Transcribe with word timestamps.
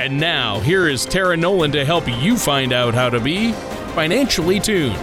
And 0.00 0.18
now, 0.18 0.60
here 0.60 0.88
is 0.88 1.04
Tara 1.04 1.36
Nolan 1.36 1.72
to 1.72 1.84
help 1.84 2.08
you 2.08 2.38
find 2.38 2.72
out 2.72 2.94
how 2.94 3.10
to 3.10 3.20
be 3.20 3.52
financially 3.92 4.58
tuned. 4.58 4.96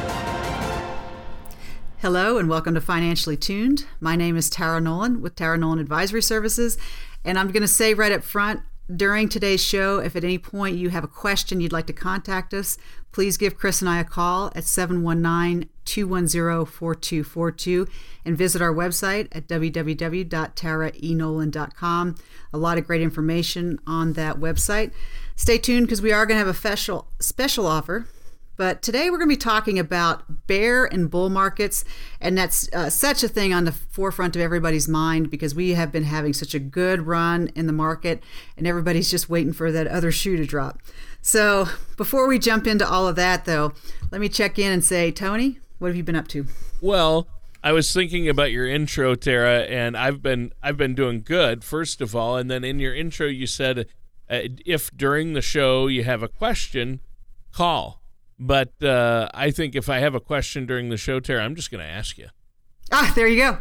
Hello, 1.99 2.39
and 2.39 2.49
welcome 2.49 2.73
to 2.73 2.81
Financially 2.81 3.37
Tuned. 3.37 3.85
My 3.99 4.15
name 4.15 4.35
is 4.35 4.49
Tara 4.49 4.81
Nolan 4.81 5.21
with 5.21 5.35
Tara 5.35 5.55
Nolan 5.55 5.77
Advisory 5.77 6.23
Services. 6.23 6.79
And 7.23 7.37
I'm 7.37 7.51
going 7.51 7.61
to 7.61 7.67
say 7.67 7.93
right 7.93 8.11
up 8.11 8.23
front 8.23 8.61
during 8.95 9.29
today's 9.29 9.63
show, 9.63 9.99
if 9.99 10.15
at 10.15 10.23
any 10.23 10.39
point 10.39 10.77
you 10.77 10.89
have 10.89 11.03
a 11.03 11.07
question 11.07 11.61
you'd 11.61 11.71
like 11.71 11.85
to 11.85 11.93
contact 11.93 12.51
us, 12.51 12.75
please 13.11 13.37
give 13.37 13.55
Chris 13.55 13.83
and 13.83 13.89
I 13.89 13.99
a 13.99 14.03
call 14.03 14.51
at 14.55 14.63
719 14.63 15.69
210 16.05 16.65
4242 16.65 17.87
and 18.23 18.37
visit 18.37 18.61
our 18.61 18.73
website 18.73 19.27
at 19.31 19.47
www.taraenolan.com. 19.47 22.15
A 22.53 22.57
lot 22.57 22.77
of 22.77 22.85
great 22.85 23.01
information 23.01 23.79
on 23.87 24.13
that 24.13 24.35
website. 24.37 24.91
Stay 25.35 25.57
tuned 25.57 25.87
because 25.87 26.03
we 26.03 26.11
are 26.11 26.27
going 26.27 26.35
to 26.35 26.45
have 26.45 26.47
a 26.47 26.53
special 26.53 27.07
special 27.19 27.65
offer 27.65 28.05
but 28.57 28.81
today 28.81 29.11
we're 29.11 29.17
going 29.17 29.29
to 29.29 29.35
be 29.35 29.37
talking 29.37 29.77
about 29.77 30.47
bear 30.47 30.85
and 30.85 31.11
bull 31.11 31.29
markets, 31.29 31.85
and 32.19 32.35
that's 32.35 32.67
uh, 32.73 32.89
such 32.89 33.23
a 33.23 33.27
thing 33.27 33.53
on 33.53 33.65
the 33.65 33.71
forefront 33.71 34.35
of 34.35 34.41
everybody's 34.41 34.87
mind 34.87 35.29
because 35.29 35.53
we 35.53 35.75
have 35.75 35.91
been 35.91 36.03
having 36.03 36.33
such 36.33 36.55
a 36.55 36.59
good 36.59 37.05
run 37.05 37.51
in 37.55 37.67
the 37.67 37.73
market, 37.73 38.23
and 38.57 38.65
everybody's 38.65 39.11
just 39.11 39.29
waiting 39.29 39.53
for 39.53 39.71
that 39.71 39.85
other 39.85 40.11
shoe 40.11 40.37
to 40.37 40.45
drop. 40.45 40.81
So 41.21 41.67
before 41.97 42.27
we 42.27 42.39
jump 42.39 42.65
into 42.65 42.87
all 42.87 43.07
of 43.07 43.15
that, 43.15 43.45
though, 43.45 43.73
let 44.11 44.19
me 44.19 44.27
check 44.27 44.57
in 44.57 44.71
and 44.71 44.83
say, 44.83 45.11
Tony, 45.11 45.59
what 45.79 45.87
have 45.87 45.95
you 45.95 46.03
been 46.03 46.15
up 46.15 46.27
to? 46.29 46.45
Well, 46.81 47.27
I 47.63 47.71
was 47.71 47.91
thinking 47.91 48.29
about 48.29 48.51
your 48.51 48.67
intro, 48.67 49.15
Tara, 49.15 49.61
and 49.61 49.97
I've 49.97 50.21
been 50.21 50.53
I've 50.61 50.77
been 50.77 50.95
doing 50.95 51.21
good. 51.21 51.63
First 51.63 52.01
of 52.01 52.15
all, 52.15 52.37
and 52.37 52.49
then 52.49 52.63
in 52.63 52.79
your 52.79 52.95
intro, 52.95 53.27
you 53.27 53.47
said 53.47 53.87
uh, 54.29 54.41
if 54.65 54.95
during 54.95 55.33
the 55.33 55.41
show 55.41 55.87
you 55.87 56.03
have 56.03 56.23
a 56.23 56.27
question, 56.27 57.01
call. 57.51 58.01
But 58.39 58.81
uh, 58.83 59.29
I 59.33 59.51
think 59.51 59.75
if 59.75 59.89
I 59.89 59.99
have 59.99 60.13
a 60.13 60.19
question 60.19 60.65
during 60.65 60.89
the 60.89 60.97
show, 60.97 61.19
Tara, 61.19 61.43
I'm 61.43 61.55
just 61.55 61.71
going 61.71 61.83
to 61.83 61.89
ask 61.89 62.17
you. 62.17 62.27
Ah, 62.91 63.11
there 63.15 63.27
you 63.27 63.37
go. 63.37 63.57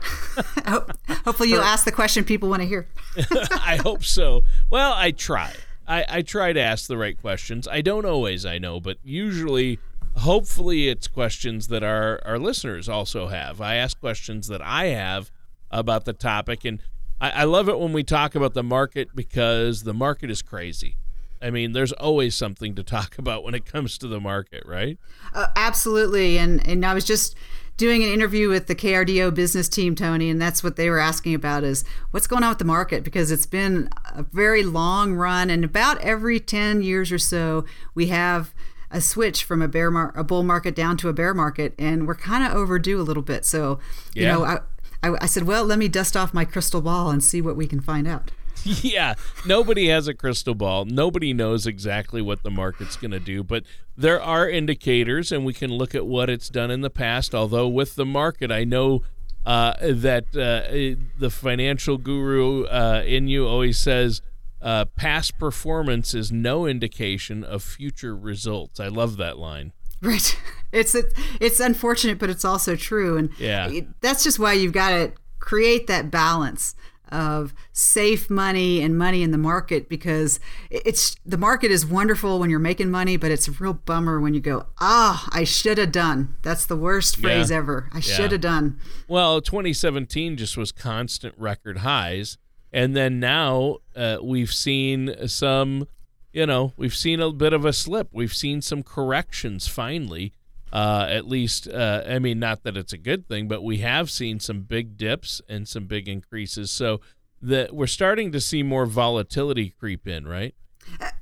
Hopefully, 1.25 1.49
you'll 1.49 1.63
ask 1.63 1.85
the 1.85 1.93
question 1.93 2.25
people 2.25 2.49
want 2.49 2.63
to 2.63 2.69
hear. 2.69 2.87
I 3.65 3.79
hope 3.83 4.05
so. 4.05 4.45
Well, 4.71 4.93
I 4.93 5.11
try. 5.11 5.53
I, 5.89 6.05
I 6.09 6.23
try 6.23 6.53
to 6.53 6.61
ask 6.61 6.87
the 6.87 6.97
right 6.97 7.19
questions. 7.21 7.67
I 7.67 7.81
don't 7.81 8.05
always, 8.05 8.45
I 8.45 8.59
know, 8.59 8.81
but 8.81 8.99
usually, 9.03 9.79
hopefully, 10.17 10.89
it's 10.89 11.07
questions 11.07 11.69
that 11.69 11.83
our, 11.83 12.21
our 12.25 12.39
listeners 12.39 12.89
also 12.89 13.29
have. 13.29 13.61
I 13.61 13.77
ask 13.77 13.99
questions 13.99 14.49
that 14.49 14.63
I 14.63 14.87
have 14.87 15.31
about 15.71 16.05
the 16.05 16.13
topic. 16.13 16.65
And 16.65 16.81
I, 17.21 17.31
I 17.31 17.45
love 17.45 17.69
it 17.69 17.79
when 17.79 17.93
we 17.93 18.03
talk 18.03 18.35
about 18.35 18.55
the 18.55 18.63
market 18.63 19.09
because 19.15 19.83
the 19.83 19.95
market 19.95 20.31
is 20.31 20.43
crazy. 20.43 20.97
I 21.41 21.51
mean, 21.51 21.73
there's 21.73 21.93
always 21.93 22.35
something 22.35 22.75
to 22.77 22.83
talk 22.83 23.19
about 23.19 23.45
when 23.45 23.55
it 23.55 23.67
comes 23.67 23.99
to 23.99 24.09
the 24.09 24.21
market, 24.21 24.65
right? 24.67 24.99
Uh, 25.35 25.49
absolutely. 25.57 26.39
And 26.39 26.67
and 26.67 26.85
I 26.85 26.95
was 26.95 27.05
just 27.05 27.37
doing 27.77 28.03
an 28.03 28.09
interview 28.09 28.49
with 28.49 28.69
the 28.69 28.75
KRDO 28.75 29.35
business 29.35 29.69
team, 29.69 29.95
Tony, 29.95 30.31
and 30.31 30.41
that's 30.41 30.65
what 30.65 30.77
they 30.77 30.89
were 30.89 30.99
asking 30.99 31.35
about 31.35 31.63
is 31.63 31.85
what's 32.11 32.27
going 32.27 32.43
on 32.43 32.49
with 32.49 32.59
the 32.59 32.65
market 32.65 33.05
because 33.05 33.31
it's 33.31 33.45
been 33.45 33.91
a 34.15 34.23
very 34.23 34.63
long 34.63 35.13
run, 35.13 35.51
and 35.51 35.63
about 35.63 36.01
every 36.01 36.41
ten 36.41 36.83
years 36.83 37.13
or 37.13 37.19
so, 37.19 37.67
we 37.95 38.07
have 38.07 38.55
a 38.91 39.01
switch 39.01 39.45
from 39.45 39.63
a 39.63 39.69
bear 39.69 39.91
mar- 39.91 40.13
a 40.17 40.25
bull 40.25 40.43
market 40.43 40.75
down 40.75 40.97
to 40.99 41.09
a 41.09 41.13
bear 41.13 41.35
market, 41.35 41.75
and 41.79 42.07
we're 42.07 42.15
kind 42.15 42.45
of 42.45 42.57
overdue 42.57 43.01
a 43.01 43.03
little 43.03 43.23
bit. 43.23 43.45
So, 43.45 43.79
you 44.15 44.23
yeah. 44.23 44.33
know, 44.33 44.45
I, 44.45 44.61
I 45.03 45.17
I 45.23 45.27
said, 45.27 45.45
well, 45.45 45.65
let 45.65 45.79
me 45.79 45.89
dust 45.89 46.17
off 46.17 46.33
my 46.33 46.45
crystal 46.45 46.81
ball 46.81 47.11
and 47.11 47.23
see 47.23 47.41
what 47.41 47.57
we 47.57 47.67
can 47.67 47.81
find 47.81 48.07
out. 48.07 48.31
yeah, 48.65 49.15
nobody 49.45 49.89
has 49.89 50.09
a 50.09 50.15
crystal 50.15 50.55
ball. 50.55 50.85
Nobody 50.85 51.33
knows 51.33 51.67
exactly 51.67 52.21
what 52.23 52.43
the 52.43 52.51
market's 52.51 52.97
going 52.97 53.13
to 53.13 53.21
do, 53.21 53.43
but 53.43 53.65
there 53.97 54.21
are 54.21 54.49
indicators, 54.49 55.31
and 55.31 55.45
we 55.45 55.53
can 55.53 55.71
look 55.71 55.95
at 55.95 56.07
what 56.07 56.29
it's 56.29 56.49
done 56.49 56.71
in 56.71 56.81
the 56.81 56.91
past. 56.91 57.35
Although, 57.35 57.69
with 57.69 57.95
the 57.95 58.07
market, 58.07 58.51
I 58.51 58.65
know 58.65 59.03
uh, 59.45 59.75
that 59.81 60.25
uh, 60.35 60.99
the 61.19 61.31
financial 61.31 61.99
guru 61.99 62.65
uh, 62.65 63.03
in 63.07 63.29
you 63.29 63.47
always 63.47 63.79
says 63.79 64.21
uh, 64.61 64.87
past 64.97 65.39
performance 65.39 66.15
is 66.15 66.33
no 66.33 66.67
indication 66.67 67.45
of 67.45 67.63
future 67.63 68.17
results. 68.17 68.81
I 68.81 68.89
love 68.89 69.17
that 69.19 69.39
line. 69.39 69.73
Right. 70.03 70.39
It's 70.73 70.95
a, 70.95 71.05
it's 71.41 71.59
unfortunate, 71.59 72.19
but 72.19 72.29
it's 72.29 72.45
also 72.45 72.77
true, 72.77 73.17
and 73.17 73.31
yeah, 73.39 73.71
that's 74.03 74.25
just 74.25 74.39
why 74.39 74.53
you've 74.53 74.73
got 74.73 74.91
to 74.91 75.13
create 75.39 75.87
that 75.87 76.11
balance 76.11 76.75
of 77.11 77.55
safe 77.73 78.29
money 78.29 78.83
and 78.83 78.99
money 78.99 79.23
in 79.23 79.31
the 79.31 79.39
market 79.39 79.89
because 79.89 80.41
it's 80.71 81.17
the 81.25 81.39
market 81.39 81.71
is 81.71 81.87
wonderful 81.87 82.39
when 82.39 82.51
you're 82.51 82.59
making 82.59 82.91
money, 82.91 83.17
but 83.17 83.31
it's 83.31 83.47
a 83.49 83.53
real 83.53 83.75
bummer 83.75 84.21
when 84.21 84.35
you 84.35 84.41
go, 84.41 84.67
ah, 84.81 85.29
I 85.33 85.45
should 85.45 85.79
have 85.79 85.93
done. 85.93 86.35
That's 86.43 86.67
the 86.67 86.77
worst 86.77 87.17
phrase 87.17 87.51
yeah. 87.51 87.57
ever. 87.57 87.89
I 87.93 87.97
yeah. 87.97 88.01
should 88.01 88.33
have 88.33 88.41
done. 88.41 88.79
Well, 89.09 89.41
2017 89.41 90.37
just 90.37 90.57
was 90.57 90.73
constant 90.73 91.35
record 91.39 91.79
highs. 91.79 92.39
And 92.73 92.97
then 92.97 93.21
now 93.21 93.79
uh, 93.95 94.19
we've 94.23 94.53
seen 94.53 95.29
some, 95.29 95.89
you 96.33 96.47
know, 96.47 96.73
we've 96.77 96.95
seen 96.95 97.21
a 97.21 97.33
bit 97.33 97.53
of 97.53 97.65
a 97.65 97.73
slip. 97.73 98.09
We've 98.13 98.35
seen 98.35 98.61
some 98.61 98.83
corrections 98.83 99.69
finally. 99.69 100.33
Uh, 100.73 101.07
at 101.09 101.27
least, 101.27 101.69
uh, 101.69 102.03
I 102.07 102.19
mean, 102.19 102.39
not 102.39 102.65
that 102.65 102.77
it's 102.77 102.93
a 102.93 102.99
good 102.99 103.29
thing, 103.29 103.49
but 103.49 103.63
we 103.63 103.79
have 103.79 104.11
seen 104.11 104.41
some 104.41 104.63
big 104.63 104.99
dips 104.99 105.41
and 105.49 105.67
some 105.67 105.87
big 105.87 106.09
increases. 106.09 106.71
So 106.71 107.01
that 107.41 107.75
we're 107.75 107.87
starting 107.87 108.33
to 108.33 108.41
see 108.41 108.63
more 108.63 108.87
volatility 108.87 109.71
creep 109.71 110.07
in, 110.07 110.27
right? 110.27 110.55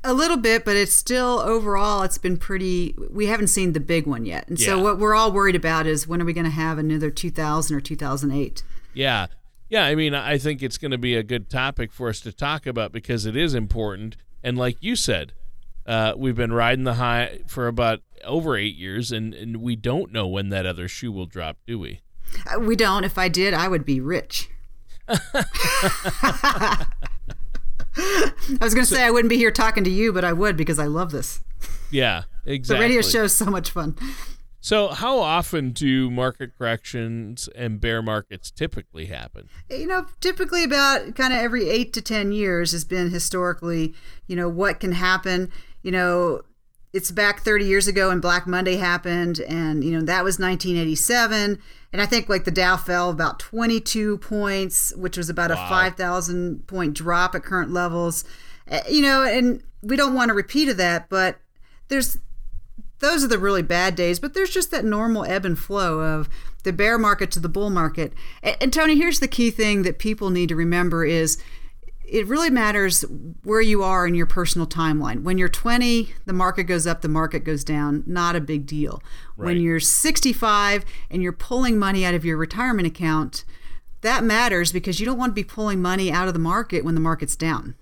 A 0.02 0.12
little 0.12 0.36
bit, 0.36 0.64
but 0.64 0.76
it's 0.76 0.92
still 0.92 1.40
overall, 1.40 2.02
it's 2.02 2.18
been 2.18 2.36
pretty. 2.36 2.94
We 3.10 3.26
haven't 3.26 3.46
seen 3.46 3.72
the 3.72 3.80
big 3.80 4.06
one 4.06 4.26
yet. 4.26 4.46
And 4.48 4.58
yeah. 4.58 4.66
so, 4.66 4.82
what 4.82 4.98
we're 4.98 5.14
all 5.14 5.32
worried 5.32 5.56
about 5.56 5.86
is 5.86 6.06
when 6.06 6.20
are 6.20 6.24
we 6.24 6.34
going 6.34 6.44
to 6.44 6.50
have 6.50 6.76
another 6.76 7.10
2000 7.10 7.74
or 7.74 7.80
2008? 7.80 8.62
Yeah. 8.92 9.26
Yeah. 9.74 9.84
I 9.86 9.96
mean, 9.96 10.14
I 10.14 10.38
think 10.38 10.62
it's 10.62 10.78
going 10.78 10.92
to 10.92 10.98
be 10.98 11.16
a 11.16 11.24
good 11.24 11.50
topic 11.50 11.92
for 11.92 12.08
us 12.08 12.20
to 12.20 12.32
talk 12.32 12.64
about 12.64 12.92
because 12.92 13.26
it 13.26 13.36
is 13.36 13.54
important. 13.54 14.16
And 14.40 14.56
like 14.56 14.76
you 14.80 14.94
said, 14.94 15.32
uh, 15.84 16.14
we've 16.16 16.36
been 16.36 16.52
riding 16.52 16.84
the 16.84 16.94
high 16.94 17.40
for 17.48 17.66
about 17.66 18.00
over 18.24 18.56
eight 18.56 18.76
years, 18.76 19.10
and, 19.10 19.34
and 19.34 19.56
we 19.56 19.74
don't 19.74 20.12
know 20.12 20.28
when 20.28 20.50
that 20.50 20.64
other 20.64 20.86
shoe 20.86 21.10
will 21.10 21.26
drop, 21.26 21.56
do 21.66 21.78
we? 21.78 22.02
Uh, 22.46 22.60
we 22.60 22.76
don't. 22.76 23.02
If 23.02 23.18
I 23.18 23.28
did, 23.28 23.52
I 23.52 23.66
would 23.66 23.84
be 23.84 24.00
rich. 24.00 24.48
I 25.08 25.18
was 28.60 28.74
going 28.74 28.84
to 28.84 28.86
so, 28.86 28.94
say 28.94 29.02
I 29.02 29.10
wouldn't 29.10 29.28
be 29.28 29.36
here 29.38 29.50
talking 29.50 29.82
to 29.82 29.90
you, 29.90 30.12
but 30.12 30.24
I 30.24 30.32
would 30.32 30.56
because 30.56 30.78
I 30.78 30.86
love 30.86 31.10
this. 31.10 31.40
Yeah, 31.90 32.22
exactly. 32.44 32.76
The 32.86 32.94
radio 32.94 33.02
show 33.02 33.24
is 33.24 33.34
so 33.34 33.46
much 33.46 33.70
fun. 33.70 33.96
So, 34.64 34.88
how 34.88 35.18
often 35.18 35.72
do 35.72 36.10
market 36.10 36.52
corrections 36.56 37.48
and 37.54 37.80
bear 37.80 38.00
markets 38.00 38.50
typically 38.50 39.06
happen? 39.06 39.48
You 39.68 39.86
know, 39.86 40.06
typically 40.20 40.64
about 40.64 41.14
kind 41.14 41.34
of 41.34 41.38
every 41.38 41.68
eight 41.68 41.92
to 41.92 42.00
10 42.00 42.32
years 42.32 42.72
has 42.72 42.84
been 42.84 43.10
historically, 43.10 43.94
you 44.26 44.36
know, 44.36 44.48
what 44.48 44.80
can 44.80 44.92
happen 44.92 45.52
you 45.84 45.92
know, 45.92 46.40
it's 46.92 47.10
back 47.10 47.40
30 47.40 47.66
years 47.66 47.86
ago 47.86 48.10
and 48.10 48.20
Black 48.20 48.46
Monday 48.46 48.76
happened, 48.76 49.38
and 49.40 49.84
you 49.84 49.92
know 49.92 50.00
that 50.00 50.24
was 50.24 50.38
1987. 50.38 51.58
And 51.92 52.02
I 52.02 52.06
think 52.06 52.28
like 52.28 52.44
the 52.44 52.50
Dow 52.50 52.76
fell 52.76 53.10
about 53.10 53.38
22 53.38 54.18
points, 54.18 54.92
which 54.96 55.16
was 55.16 55.28
about 55.28 55.50
wow. 55.50 55.66
a 55.66 55.68
5,000 55.68 56.66
point 56.66 56.94
drop 56.94 57.34
at 57.34 57.44
current 57.44 57.70
levels. 57.70 58.24
Eh, 58.66 58.82
you 58.88 59.02
know, 59.02 59.22
and 59.22 59.62
we 59.82 59.94
don't 59.94 60.14
want 60.14 60.30
a 60.30 60.34
repeat 60.34 60.68
of 60.68 60.76
that, 60.78 61.08
but 61.08 61.36
there's 61.88 62.18
those 63.00 63.24
are 63.24 63.28
the 63.28 63.38
really 63.38 63.62
bad 63.62 63.94
days. 63.94 64.18
But 64.18 64.34
there's 64.34 64.50
just 64.50 64.70
that 64.70 64.84
normal 64.84 65.24
ebb 65.24 65.44
and 65.44 65.58
flow 65.58 66.00
of 66.00 66.28
the 66.62 66.72
bear 66.72 66.98
market 66.98 67.30
to 67.32 67.40
the 67.40 67.48
bull 67.48 67.70
market. 67.70 68.12
And, 68.42 68.56
and 68.60 68.72
Tony, 68.72 68.96
here's 68.96 69.20
the 69.20 69.28
key 69.28 69.50
thing 69.50 69.82
that 69.82 69.98
people 69.98 70.30
need 70.30 70.48
to 70.48 70.56
remember 70.56 71.04
is 71.04 71.38
it 72.06 72.26
really 72.26 72.50
matters 72.50 73.04
where 73.42 73.60
you 73.60 73.82
are 73.82 74.06
in 74.06 74.14
your 74.14 74.26
personal 74.26 74.66
timeline. 74.66 75.22
When 75.22 75.38
you're 75.38 75.48
20, 75.48 76.12
the 76.26 76.32
market 76.32 76.64
goes 76.64 76.86
up, 76.86 77.00
the 77.00 77.08
market 77.08 77.44
goes 77.44 77.64
down, 77.64 78.04
not 78.06 78.36
a 78.36 78.40
big 78.40 78.66
deal. 78.66 79.02
Right. 79.36 79.46
When 79.46 79.60
you're 79.60 79.80
65 79.80 80.84
and 81.10 81.22
you're 81.22 81.32
pulling 81.32 81.78
money 81.78 82.04
out 82.04 82.14
of 82.14 82.24
your 82.24 82.36
retirement 82.36 82.86
account, 82.86 83.44
that 84.02 84.22
matters 84.22 84.70
because 84.70 85.00
you 85.00 85.06
don't 85.06 85.18
want 85.18 85.30
to 85.30 85.34
be 85.34 85.44
pulling 85.44 85.80
money 85.80 86.12
out 86.12 86.28
of 86.28 86.34
the 86.34 86.40
market 86.40 86.84
when 86.84 86.94
the 86.94 87.00
market's 87.00 87.36
down. 87.36 87.74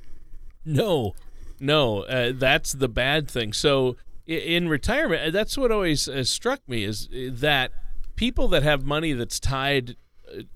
No, 0.65 1.15
no, 1.58 2.03
uh, 2.05 2.32
that's 2.32 2.73
the 2.73 2.88
bad 2.88 3.29
thing. 3.29 3.53
So 3.53 3.97
in 4.27 4.69
retirement, 4.69 5.23
uh, 5.23 5.31
that's 5.31 5.57
what 5.57 5.73
always 5.73 6.09
uh, 6.09 6.25
struck 6.25 6.61
me 6.69 6.85
is 6.85 7.09
uh, 7.09 7.31
that 7.33 7.73
people 8.17 8.49
that 8.49 8.63
have 8.63 8.85
money 8.85 9.13
that's 9.13 9.41
tied, 9.41 9.97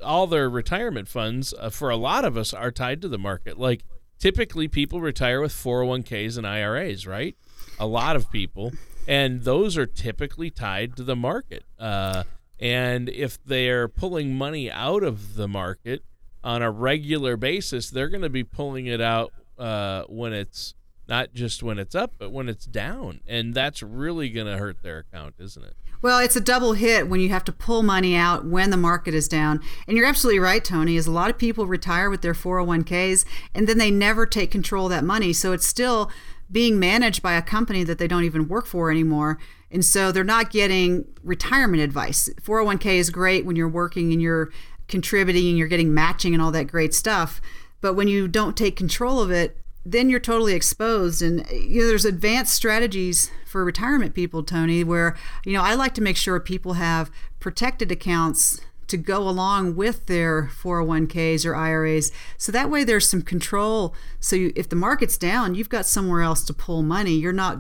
all 0.03 0.27
their 0.27 0.49
retirement 0.49 1.09
funds 1.09 1.53
for 1.71 1.91
a 1.91 1.97
lot 1.97 2.25
of 2.25 2.37
us 2.37 2.55
are 2.55 2.71
tied 2.71 3.03
to 3.03 3.09
the 3.09 3.19
market. 3.19 3.59
Like 3.59 3.85
typically, 4.19 4.69
people 4.69 5.01
retire 5.01 5.41
with 5.41 5.53
401ks 5.53 6.39
and 6.39 6.47
IRAs, 6.47 7.07
right? 7.07 7.37
A 7.79 7.87
lot 7.87 8.17
of 8.17 8.31
people, 8.31 8.73
and 9.07 9.43
those 9.43 9.77
are 9.77 9.87
typically 9.87 10.51
tied 10.51 10.97
to 10.97 11.03
the 11.03 11.17
market. 11.17 11.65
Uh, 11.79 12.25
and 12.59 13.09
if 13.09 13.43
they're 13.45 13.89
pulling 13.89 14.35
money 14.35 14.71
out 14.71 15.03
of 15.03 15.35
the 15.35 15.49
market 15.49 16.03
on 16.43 16.63
a 16.63 16.71
regular 16.71 17.37
basis, 17.37 17.91
they're 17.91 18.09
going 18.09 18.23
to 18.23 18.31
be 18.31 18.45
pulling 18.45 18.87
it 18.87 19.01
out 19.01 19.33
uh, 19.59 20.05
when 20.09 20.33
it's 20.33 20.75
not 21.09 21.33
just 21.35 21.63
when 21.63 21.79
it's 21.79 21.95
up, 21.95 22.13
but 22.19 22.33
when 22.33 22.49
it's 22.49 22.67
down. 22.67 23.21
And 23.27 23.55
that's 23.55 23.83
really 23.83 24.29
going 24.29 24.47
to 24.47 24.59
hurt 24.59 24.83
their 24.83 24.99
account, 24.99 25.35
isn't 25.39 25.65
it? 25.65 25.75
Well, 26.03 26.19
it's 26.19 26.37
a 26.37 26.41
double 26.41 26.75
hit 26.75 27.09
when 27.09 27.21
you 27.21 27.31
have 27.31 27.45
to 27.45 27.53
pull 27.53 27.83
money 27.83 28.15
out 28.15 28.45
when 28.45 28.71
the 28.71 28.77
market 28.77 29.15
is 29.15 29.29
down. 29.29 29.61
And 29.89 29.97
you're 29.97 30.07
absolutely 30.07 30.41
right, 30.41 30.65
Tony, 30.65 30.97
is 30.97 31.07
a 31.07 31.13
lot 31.13 31.31
of 31.31 31.39
people 31.39 31.67
retire 31.67 32.11
with 32.11 32.23
their 32.23 32.35
401ks 32.35 33.25
and 33.55 33.67
then 33.67 33.79
they 33.79 33.91
never 33.91 34.27
take 34.27 34.51
control 34.51 34.87
of 34.87 34.91
that 34.91 35.05
money. 35.05 35.33
So 35.33 35.53
it's 35.53 35.67
still 35.67 36.11
being 36.51 36.79
managed 36.79 37.23
by 37.23 37.35
a 37.35 37.43
company 37.43 37.83
that 37.85 37.99
they 37.99 38.07
don't 38.07 38.25
even 38.25 38.47
work 38.47 38.67
for 38.67 38.91
anymore. 38.91 39.39
And 39.71 39.85
so 39.85 40.13
they're 40.13 40.23
not 40.23 40.51
getting 40.51 41.07
retirement 41.23 41.83
advice. 41.83 42.29
401k 42.41 42.97
is 42.97 43.11
great 43.11 43.45
when 43.45 43.57
you're 43.57 43.69
working 43.69 44.13
and 44.13 44.23
you're 44.23 44.53
contributing 44.87 45.49
and 45.49 45.59
you're 45.59 45.67
getting 45.67 45.93
matching 45.93 46.35
and 46.35 46.43
all 46.43 46.53
that 46.53 46.69
great 46.69 46.95
stuff. 46.95 47.41
But 47.81 47.95
when 47.95 48.07
you 48.07 48.29
don't 48.29 48.57
take 48.57 48.77
control 48.77 49.21
of 49.21 49.31
it, 49.31 49.59
then 49.87 50.11
you're 50.11 50.21
totally 50.21 50.55
exposed. 50.55 51.23
And 51.23 51.47
you 51.51 51.81
know 51.81 51.87
there's 51.87 52.05
advanced 52.05 52.53
strategies 52.53 53.31
for 53.47 53.65
retirement 53.65 54.15
people 54.15 54.43
tony 54.43 54.85
where 54.85 55.17
you 55.45 55.53
know 55.53 55.63
i 55.63 55.75
like 55.75 55.95
to 55.95 56.03
make 56.03 56.17
sure 56.17 56.39
people 56.39 56.75
have 56.75 57.11
protected 57.41 57.91
accounts 57.91 58.61
to 58.89 58.97
go 58.97 59.29
along 59.29 59.77
with 59.77 60.07
their 60.07 60.51
401ks 60.63 61.47
or 61.47 61.55
iras 61.55 62.13
so 62.37 62.53
that 62.53 62.71
way 62.71 62.85
there's 62.85 63.09
some 63.09 63.23
control. 63.23 63.95
So 64.21 64.37
you, 64.37 64.53
if 64.55 64.69
the 64.69 64.77
market's 64.77 65.17
down 65.17 65.55
you've 65.55 65.69
got 65.69 65.87
somewhere 65.87 66.23
else 66.23 66.45
to 66.45 66.53
pull 66.53 66.83
money. 66.83 67.13
You're 67.13 67.33
not 67.33 67.59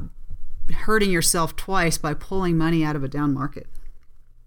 hurting 0.72 1.10
yourself 1.10 1.56
twice 1.56 1.98
by 1.98 2.14
pulling 2.14 2.58
money 2.58 2.84
out 2.84 2.96
of 2.96 3.04
a 3.04 3.08
down 3.08 3.32
market. 3.32 3.68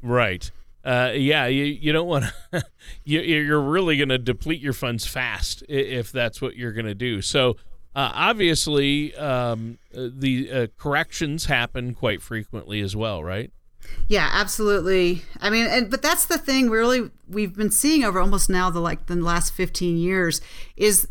Right. 0.02 0.52
Uh, 0.84 1.12
yeah, 1.14 1.46
you, 1.48 1.66
you 1.66 1.92
don't 1.92 2.08
want 2.08 2.26
to. 2.52 2.64
you, 3.04 3.20
you're 3.22 3.62
really 3.62 3.98
going 3.98 4.10
to 4.10 4.18
deplete 4.18 4.62
your 4.62 4.74
funds 4.74 5.06
fast 5.06 5.64
if 5.68 6.12
that's 6.12 6.42
what 6.42 6.56
you're 6.56 6.72
going 6.72 6.86
to 6.86 6.96
do. 6.96 7.22
So 7.22 7.58
uh, 7.96 8.12
obviously, 8.14 9.16
um, 9.16 9.80
uh, 9.96 10.10
the 10.12 10.52
uh, 10.52 10.68
corrections 10.78 11.46
happen 11.46 11.94
quite 11.94 12.22
frequently 12.22 12.82
as 12.82 12.96
well, 12.96 13.24
right? 13.24 13.52
Yeah, 14.08 14.30
absolutely. 14.32 15.24
I 15.42 15.50
mean, 15.50 15.66
and, 15.66 15.90
but 15.90 16.02
that's 16.02 16.26
the 16.26 16.38
thing. 16.38 16.70
Really, 16.70 17.10
we've 17.28 17.56
been 17.56 17.72
seeing 17.72 18.04
over 18.04 18.20
almost 18.20 18.50
now 18.50 18.70
the 18.70 18.80
like 18.80 19.08
the 19.08 19.16
last 19.16 19.54
15 19.54 19.98
years 19.98 20.42
is 20.78 21.08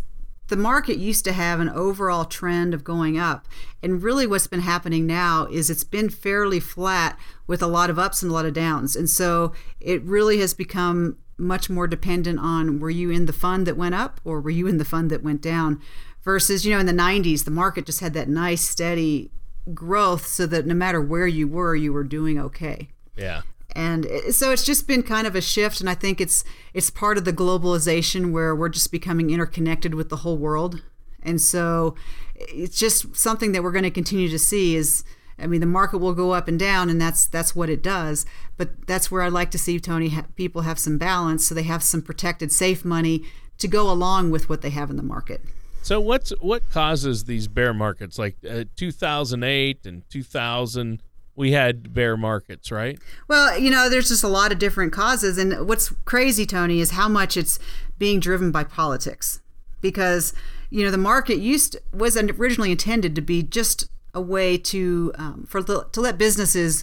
the 0.49 0.57
market 0.57 0.99
used 0.99 1.25
to 1.25 1.33
have 1.33 1.61
an 1.61 1.69
overall 1.69 2.25
trend 2.25 2.75
of 2.75 2.85
going 2.85 3.19
up. 3.19 3.47
And 3.83 4.03
really, 4.03 4.27
what's 4.27 4.47
been 4.47 4.61
happening 4.61 5.07
now 5.07 5.47
is 5.47 5.71
it's 5.71 5.85
been 5.85 6.11
fairly 6.11 6.61
flat 6.61 7.19
with 7.47 7.63
a 7.63 7.67
lot 7.67 7.91
of 7.91 7.99
ups 7.99 8.23
and 8.23 8.31
a 8.31 8.35
lot 8.35 8.47
of 8.47 8.55
downs. 8.55 8.97
And 8.97 9.09
so 9.09 9.53
it 9.81 10.03
really 10.03 10.39
has 10.39 10.55
become 10.55 11.19
much 11.37 11.71
more 11.71 11.87
dependent 11.87 12.41
on 12.41 12.81
were 12.81 12.91
you 12.91 13.11
in 13.11 13.27
the 13.27 13.33
fund 13.33 13.67
that 13.67 13.77
went 13.77 13.95
up 13.95 14.21
or 14.25 14.41
were 14.41 14.51
you 14.51 14.67
in 14.67 14.79
the 14.79 14.85
fund 14.85 15.11
that 15.11 15.23
went 15.23 15.41
down? 15.41 15.81
Versus, 16.23 16.67
you 16.67 16.73
know, 16.73 16.81
in 16.81 16.87
the 16.87 16.93
90s, 16.93 17.45
the 17.45 17.51
market 17.51 17.87
just 17.87 18.01
had 18.01 18.13
that 18.15 18.29
nice, 18.29 18.61
steady 18.61 19.31
growth 19.75 20.27
so 20.27 20.47
that 20.47 20.67
no 20.67 20.75
matter 20.75 21.01
where 21.01 21.27
you 21.27 21.49
were, 21.49 21.75
you 21.75 21.93
were 21.93 22.05
doing 22.05 22.39
okay. 22.39 22.89
Yeah. 23.17 23.43
And 23.75 24.07
so 24.31 24.51
it's 24.51 24.65
just 24.65 24.87
been 24.87 25.03
kind 25.03 25.27
of 25.27 25.37
a 25.37 25.41
shift 25.41 25.81
and 25.81 25.91
i 25.91 25.95
think 25.95 26.21
it's 26.21 26.43
it's 26.73 26.91
part 26.91 27.19
of 27.19 27.25
the 27.25 27.33
globalization 27.33 28.33
where 28.33 28.57
we're 28.57 28.71
just 28.71 28.91
becoming 28.91 29.31
interconnected 29.31 29.95
with 29.95 30.09
the 30.09 30.17
whole 30.17 30.39
world. 30.39 30.83
And 31.23 31.41
so 31.41 31.95
it's 32.35 32.79
just 32.79 33.15
something 33.17 33.53
that 33.53 33.63
we're 33.63 33.73
going 33.73 33.85
to 33.85 33.91
continue 33.91 34.29
to 34.29 34.39
see 34.39 34.75
is 34.75 35.05
i 35.39 35.47
mean 35.47 35.61
the 35.61 35.67
market 35.67 35.99
will 35.99 36.15
go 36.15 36.33
up 36.33 36.49
and 36.49 36.59
down 36.59 36.89
and 36.89 37.01
that's 37.01 37.27
that's 37.27 37.55
what 37.55 37.69
it 37.69 37.83
does. 37.83 38.25
But 38.57 38.87
that's 38.87 39.11
where 39.11 39.23
I'd 39.23 39.33
like 39.33 39.51
to 39.53 39.59
see 39.59 39.79
tony 39.79 40.09
ha- 40.09 40.27
people 40.35 40.63
have 40.63 40.79
some 40.79 40.97
balance 40.97 41.47
so 41.47 41.55
they 41.55 41.65
have 41.65 41.83
some 41.83 42.01
protected 42.01 42.51
safe 42.51 42.85
money 42.85 43.23
to 43.59 43.69
go 43.69 43.91
along 43.91 44.31
with 44.31 44.49
what 44.49 44.63
they 44.63 44.71
have 44.71 44.89
in 44.89 44.97
the 44.97 45.03
market 45.03 45.43
so 45.83 46.01
what's 46.01 46.31
what 46.41 46.69
causes 46.71 47.25
these 47.25 47.49
bear 47.49 47.73
markets 47.73 48.19
like 48.19 48.37
uh, 48.49 48.65
2008 48.77 49.87
and 49.87 50.03
2000 50.11 51.03
we 51.39 51.53
had 51.53 51.95
bear 51.95 52.17
markets, 52.17 52.73
right? 52.73 52.99
Well, 53.29 53.57
you 53.57 53.71
know, 53.71 53.89
there's 53.89 54.09
just 54.09 54.25
a 54.25 54.29
lot 54.29 54.51
of 54.51 54.59
different 54.59 54.93
causes. 54.93 55.39
And 55.39 55.69
what's 55.69 55.91
crazy, 56.05 56.45
Tony, 56.45 56.81
is 56.81 56.91
how 56.91 57.09
much 57.09 57.37
it's 57.37 57.61
being 57.97 58.19
driven 58.19 58.51
by 58.51 58.65
politics. 58.65 59.41
Because, 59.81 60.35
you 60.69 60.85
know, 60.85 60.91
the 60.91 60.99
market 60.99 61.39
used 61.39 61.77
was 61.93 62.17
originally 62.17 62.73
intended 62.73 63.15
to 63.15 63.21
be 63.21 63.45
just 63.45 63.89
a 64.15 64.21
way 64.21 64.59
to 64.59 65.13
um, 65.17 65.47
for 65.49 65.63
to 65.63 66.01
let 66.01 66.19
businesses 66.19 66.83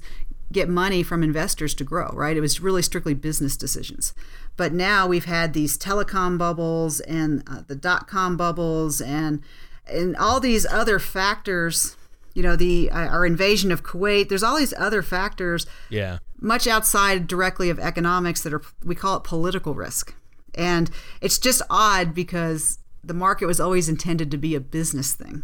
get 0.52 0.70
money 0.70 1.04
from 1.04 1.24
investors 1.24 1.74
to 1.76 1.84
grow, 1.84 2.10
right? 2.14 2.38
It 2.38 2.42
was 2.42 2.62
really 2.62 2.82
strictly 2.82 3.14
business 3.14 3.58
decisions. 3.58 4.14
But 4.58 4.74
now 4.74 5.08
we've 5.08 5.26
had 5.26 5.54
these 5.54 5.78
telecom 5.78 6.38
bubbles 6.38 7.00
and 7.02 7.44
uh, 7.50 7.62
the 7.68 7.76
dot 7.76 8.08
com 8.08 8.38
bubbles 8.38 9.02
and 9.02 9.42
and 9.88 10.16
all 10.16 10.40
these 10.40 10.66
other 10.66 10.98
factors 11.00 11.96
you 12.36 12.44
know 12.44 12.56
the 12.56 12.92
uh, 12.92 13.08
our 13.08 13.26
invasion 13.26 13.72
of 13.72 13.84
Kuwait. 13.84 14.30
There's 14.30 14.44
all 14.44 14.58
these 14.58 14.74
other 14.78 15.02
factors. 15.02 15.66
Yeah. 15.90 16.20
Much 16.40 16.68
outside 16.68 17.28
directly 17.28 17.70
of 17.72 17.80
economics 17.80 18.44
that 18.44 18.54
are 18.54 18.62
we 18.84 18.94
call 18.94 19.18
it 19.18 19.24
political 19.24 19.74
risk, 19.74 20.14
and 20.54 20.92
it's 21.22 21.40
just 21.40 21.62
odd 21.70 22.14
because 22.14 22.78
the 23.04 23.14
market 23.14 23.48
was 23.48 23.60
always 23.60 23.90
intended 23.90 24.30
to 24.32 24.38
be 24.38 24.54
a 24.54 24.60
business 24.60 25.14
thing. 25.14 25.44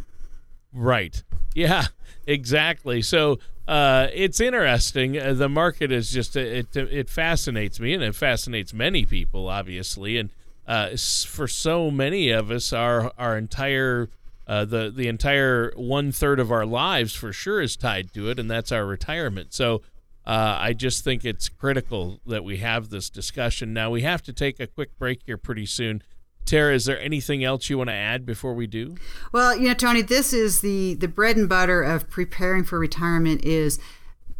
Right. 0.73 1.23
Yeah. 1.55 1.87
Exactly. 2.27 3.01
So 3.01 3.39
uh, 3.71 4.09
it's 4.13 4.41
interesting. 4.41 5.17
Uh, 5.17 5.33
the 5.33 5.47
market 5.47 5.93
is 5.93 6.11
just 6.11 6.35
it 6.35 6.75
it 6.75 7.09
fascinates 7.09 7.79
me, 7.79 7.93
and 7.93 8.03
it 8.03 8.13
fascinates 8.15 8.73
many 8.73 9.05
people, 9.05 9.47
obviously, 9.47 10.17
and 10.17 10.29
uh, 10.67 10.89
for 11.25 11.47
so 11.47 11.89
many 11.89 12.31
of 12.31 12.51
us, 12.51 12.73
our 12.73 13.13
our 13.17 13.37
entire 13.37 14.09
uh, 14.45 14.65
the 14.65 14.91
the 14.93 15.07
entire 15.07 15.71
one 15.77 16.11
third 16.11 16.37
of 16.37 16.51
our 16.51 16.65
lives 16.65 17.15
for 17.15 17.31
sure 17.31 17.61
is 17.61 17.77
tied 17.77 18.13
to 18.13 18.29
it, 18.29 18.39
and 18.39 18.51
that's 18.51 18.73
our 18.73 18.85
retirement. 18.85 19.53
So 19.53 19.81
uh, 20.25 20.57
I 20.59 20.73
just 20.73 21.05
think 21.05 21.23
it's 21.23 21.47
critical 21.47 22.19
that 22.25 22.43
we 22.43 22.57
have 22.57 22.89
this 22.89 23.09
discussion. 23.09 23.71
Now 23.71 23.89
we 23.89 24.01
have 24.01 24.21
to 24.23 24.33
take 24.33 24.59
a 24.59 24.67
quick 24.67 24.99
break 24.99 25.21
here 25.25 25.37
pretty 25.37 25.65
soon. 25.65 26.03
Tara, 26.45 26.73
is 26.73 26.85
there 26.85 26.99
anything 26.99 27.43
else 27.43 27.69
you 27.69 27.77
want 27.77 27.89
to 27.89 27.95
add 27.95 28.25
before 28.25 28.53
we 28.53 28.67
do? 28.67 28.95
Well, 29.31 29.55
you 29.55 29.67
know, 29.67 29.73
Tony, 29.73 30.01
this 30.01 30.33
is 30.33 30.61
the 30.61 30.95
the 30.95 31.07
bread 31.07 31.37
and 31.37 31.47
butter 31.47 31.81
of 31.81 32.09
preparing 32.09 32.63
for 32.63 32.79
retirement 32.79 33.43
is 33.45 33.79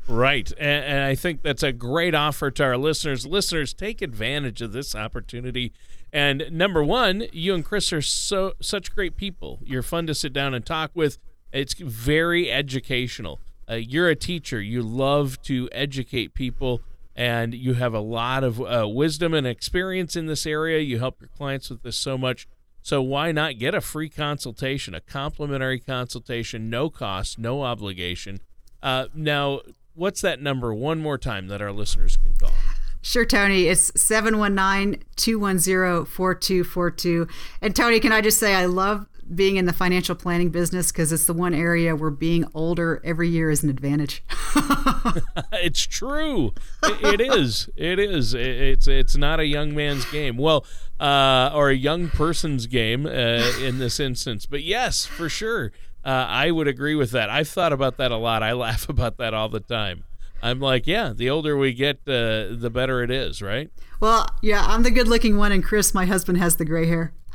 Right. 0.07 0.50
And, 0.59 0.85
and, 0.85 1.04
I 1.04 1.14
think 1.14 1.42
that's 1.42 1.62
a 1.62 1.73
great 1.73 2.14
offer 2.14 2.50
to 2.50 2.64
our 2.64 2.76
listeners. 2.76 3.26
Listeners, 3.26 3.75
take 3.75 4.00
advantage 4.00 4.62
of 4.62 4.73
this 4.73 4.95
opportunity. 4.95 5.73
And 6.12 6.45
number 6.50 6.83
one, 6.83 7.26
you 7.33 7.54
and 7.54 7.64
Chris 7.64 7.92
are 7.92 8.02
so 8.02 8.54
such 8.61 8.95
great 8.95 9.16
people. 9.16 9.61
You're 9.62 9.83
fun 9.83 10.07
to 10.07 10.14
sit 10.14 10.33
down 10.33 10.54
and 10.54 10.64
talk 10.64 10.90
with. 10.95 11.18
It's 11.52 11.75
very 11.75 12.50
educational. 12.50 13.40
Uh, 13.71 13.75
you're 13.75 14.09
a 14.09 14.16
teacher. 14.16 14.61
You 14.61 14.83
love 14.83 15.40
to 15.42 15.68
educate 15.73 16.33
people 16.35 16.80
and 17.18 17.52
you 17.52 17.75
have 17.75 17.94
a 17.94 18.00
lot 18.00 18.44
of 18.44 18.60
uh, 18.60 18.87
wisdom 18.88 19.34
and 19.34 19.44
experience 19.44 20.14
in 20.14 20.26
this 20.26 20.46
area. 20.46 20.78
You 20.78 21.00
help 21.00 21.20
your 21.20 21.28
clients 21.37 21.68
with 21.68 21.82
this 21.82 21.96
so 21.96 22.16
much. 22.16 22.46
So 22.80 23.02
why 23.02 23.32
not 23.32 23.58
get 23.58 23.75
a 23.75 23.80
free 23.80 24.08
consultation, 24.08 24.94
a 24.94 25.00
complimentary 25.00 25.80
consultation, 25.80 26.70
no 26.70 26.90
cost, 26.90 27.37
no 27.37 27.62
obligation? 27.62 28.38
Uh, 28.84 29.06
now, 29.12 29.62
what's 29.94 30.20
that 30.20 30.40
number 30.40 30.72
one 30.72 31.00
more 31.00 31.18
time 31.18 31.48
that 31.48 31.60
our 31.60 31.72
listeners 31.72 32.16
can 32.16 32.34
call? 32.34 32.52
Sure, 33.00 33.24
Tony. 33.24 33.66
It's 33.66 33.92
719 34.00 35.02
210 35.16 36.04
4242. 36.04 37.28
And 37.62 37.74
Tony, 37.74 38.00
can 38.00 38.12
I 38.12 38.20
just 38.20 38.38
say 38.38 38.54
I 38.54 38.66
love 38.66 39.06
being 39.34 39.56
in 39.56 39.66
the 39.66 39.72
financial 39.72 40.14
planning 40.14 40.50
business 40.50 40.90
because 40.90 41.12
it's 41.12 41.26
the 41.26 41.34
one 41.34 41.54
area 41.54 41.94
where 41.94 42.10
being 42.10 42.46
older 42.54 43.00
every 43.04 43.28
year 43.28 43.50
is 43.50 43.62
an 43.62 43.70
advantage. 43.70 44.22
it's 45.52 45.86
true. 45.86 46.52
It, 46.82 47.20
it 47.20 47.32
is. 47.32 47.68
It 47.76 47.98
is. 47.98 48.34
It's 48.34 48.88
it's 48.88 49.16
not 49.16 49.40
a 49.40 49.46
young 49.46 49.74
man's 49.74 50.04
game. 50.06 50.36
Well, 50.36 50.64
uh, 50.98 51.50
or 51.54 51.70
a 51.70 51.74
young 51.74 52.08
person's 52.08 52.66
game 52.66 53.06
uh, 53.06 53.52
in 53.60 53.78
this 53.78 54.00
instance. 54.00 54.46
But 54.46 54.62
yes, 54.62 55.04
for 55.04 55.28
sure, 55.28 55.72
uh, 56.04 56.26
I 56.28 56.50
would 56.50 56.68
agree 56.68 56.94
with 56.94 57.10
that. 57.12 57.30
I've 57.30 57.48
thought 57.48 57.72
about 57.72 57.96
that 57.98 58.10
a 58.10 58.16
lot. 58.16 58.42
I 58.42 58.52
laugh 58.52 58.88
about 58.88 59.18
that 59.18 59.34
all 59.34 59.48
the 59.48 59.60
time. 59.60 60.04
I'm 60.42 60.61
like, 60.61 60.87
yeah, 60.87 61.12
the 61.14 61.30
older 61.30 61.57
we 61.57 61.73
get, 61.73 61.97
uh, 62.07 62.49
the 62.50 62.71
better 62.73 63.02
it 63.02 63.11
is, 63.11 63.42
right? 63.42 63.71
Well, 64.00 64.26
yeah, 64.42 64.64
I'm 64.64 64.83
the 64.83 64.90
good 64.90 65.09
looking 65.09 65.37
one, 65.37 65.52
and 65.52 65.64
Chris, 65.64 65.92
my 65.92 66.07
husband, 66.07 66.38
has 66.38 66.57
the 66.57 66.64
gray 66.64 66.87
hair. 66.87 67.12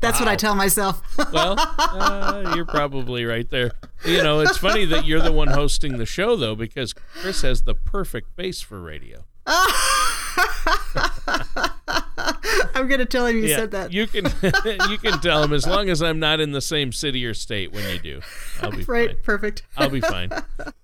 That's 0.00 0.18
wow. 0.18 0.26
what 0.26 0.28
I 0.28 0.36
tell 0.36 0.54
myself. 0.54 1.02
well, 1.32 1.56
uh, 1.58 2.52
you're 2.54 2.66
probably 2.66 3.24
right 3.24 3.48
there. 3.48 3.72
You 4.04 4.22
know, 4.22 4.40
it's 4.40 4.58
funny 4.58 4.84
that 4.86 5.06
you're 5.06 5.20
the 5.20 5.32
one 5.32 5.48
hosting 5.48 5.98
the 5.98 6.06
show, 6.06 6.36
though, 6.36 6.54
because 6.54 6.92
Chris 6.92 7.42
has 7.42 7.62
the 7.62 7.74
perfect 7.74 8.34
face 8.36 8.60
for 8.60 8.80
radio. 8.80 9.24
I'm 12.74 12.88
gonna 12.88 13.04
tell 13.04 13.26
him 13.26 13.36
you 13.36 13.46
yeah, 13.46 13.56
said 13.56 13.70
that. 13.72 13.92
You 13.92 14.06
can 14.06 14.24
you 14.90 14.98
can 14.98 15.20
tell 15.20 15.42
him 15.42 15.52
as 15.52 15.66
long 15.66 15.88
as 15.88 16.02
I'm 16.02 16.18
not 16.18 16.40
in 16.40 16.52
the 16.52 16.60
same 16.60 16.92
city 16.92 17.24
or 17.26 17.34
state 17.34 17.72
when 17.72 17.88
you 17.90 17.98
do. 17.98 18.20
I'll 18.60 18.70
be 18.70 18.84
right. 18.84 19.10
Fine. 19.10 19.18
Perfect. 19.22 19.62
I'll 19.76 19.90
be 19.90 20.00
fine. 20.00 20.30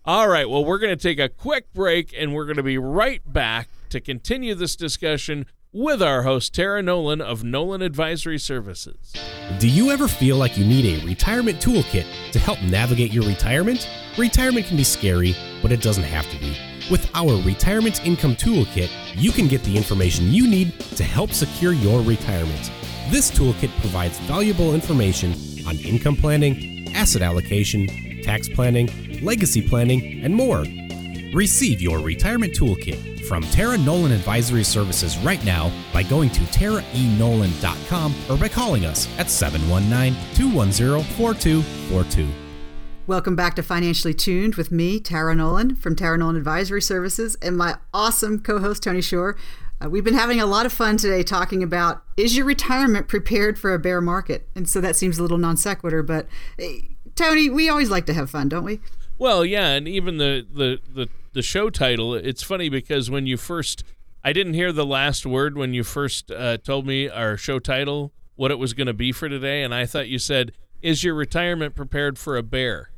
All 0.05 0.29
right. 0.29 0.49
Well, 0.49 0.65
we're 0.65 0.79
gonna 0.79 0.97
take 0.97 1.19
a 1.19 1.29
quick 1.29 1.73
break, 1.73 2.15
and 2.17 2.35
we're 2.35 2.47
gonna 2.47 2.63
be 2.63 2.79
right 2.79 3.23
back 3.25 3.69
to 3.91 4.01
continue 4.01 4.55
this 4.55 4.77
discussion 4.77 5.47
with 5.73 6.03
our 6.03 6.23
host, 6.23 6.55
Tara 6.55 6.83
Nolan 6.83 7.21
of 7.21 7.45
Nolan 7.45 7.83
Advisory 7.83 8.39
Services. 8.39 9.13
Do 9.59 9.69
you 9.69 9.91
ever 9.91 10.09
feel 10.09 10.37
like 10.37 10.57
you 10.57 10.65
need 10.65 11.03
a 11.03 11.07
retirement 11.07 11.61
toolkit 11.61 12.07
to 12.33 12.39
help 12.39 12.63
navigate 12.63 13.13
your 13.13 13.25
retirement? 13.25 13.89
Retirement 14.17 14.67
can 14.67 14.79
be 14.79 14.85
scary, 14.85 15.37
but 15.61 15.73
it 15.73 15.83
doesn't 15.83 16.05
have 16.05 16.29
to 16.31 16.39
be. 16.39 16.57
With 16.89 17.11
our 17.15 17.43
Retirement 17.43 18.07
Income 18.07 18.37
Toolkit, 18.37 18.89
you 19.17 19.33
can 19.33 19.49
get 19.49 19.61
the 19.65 19.77
information 19.77 20.31
you 20.31 20.47
need 20.49 20.79
to 20.95 21.03
help 21.03 21.33
secure 21.33 21.73
your 21.73 22.01
retirement. 22.03 22.71
This 23.11 23.29
toolkit 23.29 23.77
provides 23.81 24.21
valuable 24.21 24.73
information 24.73 25.33
on 25.67 25.77
income 25.79 26.15
planning, 26.15 26.89
asset 26.95 27.23
allocation, 27.23 27.89
tax 28.23 28.49
planning, 28.49 28.89
legacy 29.21 29.67
planning, 29.67 30.23
and 30.23 30.33
more. 30.33 30.65
Receive 31.35 31.83
your 31.83 31.99
retirement 31.99 32.55
toolkit 32.55 33.25
from 33.25 33.43
Tara 33.43 33.77
Nolan 33.79 34.13
Advisory 34.13 34.63
Services 34.63 35.19
right 35.19 35.45
now 35.45 35.73
by 35.93 36.05
going 36.05 36.31
to 36.31 36.41
taraenolan.com 36.43 38.15
or 38.31 38.37
by 38.37 38.49
calling 38.49 38.85
us 38.85 39.09
at 39.19 39.29
719 39.29 40.15
210 40.37 41.03
4242. 41.17 42.46
Welcome 43.09 43.37
back 43.37 43.55
to 43.55 43.63
Financially 43.63 44.15
Tuned 44.15 44.57
with 44.57 44.73
me, 44.73 44.99
Tara 44.99 45.33
Nolan 45.33 45.77
from 45.77 45.95
Tara 45.95 46.19
Nolan 46.19 46.35
Advisory 46.35 46.83
Services, 46.83 47.37
and 47.41 47.57
my 47.57 47.77
awesome 47.95 48.41
co 48.41 48.59
host, 48.59 48.83
Tony 48.83 49.01
Shore. 49.01 49.37
Uh, 49.81 49.89
we've 49.89 50.03
been 50.03 50.15
having 50.15 50.41
a 50.41 50.47
lot 50.47 50.67
of 50.67 50.73
fun 50.73 50.97
today 50.97 51.23
talking 51.23 51.63
about 51.63 52.03
is 52.17 52.37
your 52.37 52.45
retirement 52.45 53.07
prepared 53.07 53.61
for 53.61 53.73
a 53.73 53.79
bear 53.79 54.01
market? 54.01 54.49
And 54.57 54.69
so 54.69 54.81
that 54.81 54.97
seems 54.97 55.21
a 55.21 55.23
little 55.23 55.39
non 55.39 55.57
sequitur, 55.57 56.03
but 56.03 56.27
hey, 56.59 56.97
Tony, 57.15 57.49
we 57.49 57.69
always 57.69 57.91
like 57.91 58.07
to 58.07 58.13
have 58.13 58.29
fun, 58.29 58.49
don't 58.49 58.65
we? 58.65 58.81
Well, 59.19 59.45
yeah, 59.45 59.69
and 59.69 59.87
even 59.87 60.19
the, 60.19 60.45
the, 60.53 60.81
the 60.93 61.09
the 61.33 61.43
show 61.43 61.71
title. 61.71 62.13
It's 62.13 62.43
funny 62.43 62.69
because 62.69 63.09
when 63.09 63.29
you 63.29 63.37
first, 63.37 63.85
I 64.25 64.33
didn't 64.33 64.55
hear 64.55 64.73
the 64.73 64.85
last 64.85 65.25
word 65.25 65.57
when 65.57 65.75
you 65.75 65.85
first 65.85 66.33
uh, 66.33 66.57
told 66.57 66.89
me 66.89 67.09
our 67.09 67.37
show 67.37 67.61
title, 67.61 68.13
what 68.35 68.51
it 68.51 68.59
was 68.59 68.73
going 68.73 68.89
to 68.89 68.93
be 68.93 69.13
for 69.13 69.29
today, 69.29 69.63
and 69.63 69.73
I 69.73 69.87
thought 69.87 70.09
you 70.09 70.19
said, 70.19 70.51
"Is 70.83 71.05
your 71.05 71.15
retirement 71.15 71.77
prepared 71.77 72.19
for 72.19 72.37
a 72.37 72.43
bear?" 72.43 72.91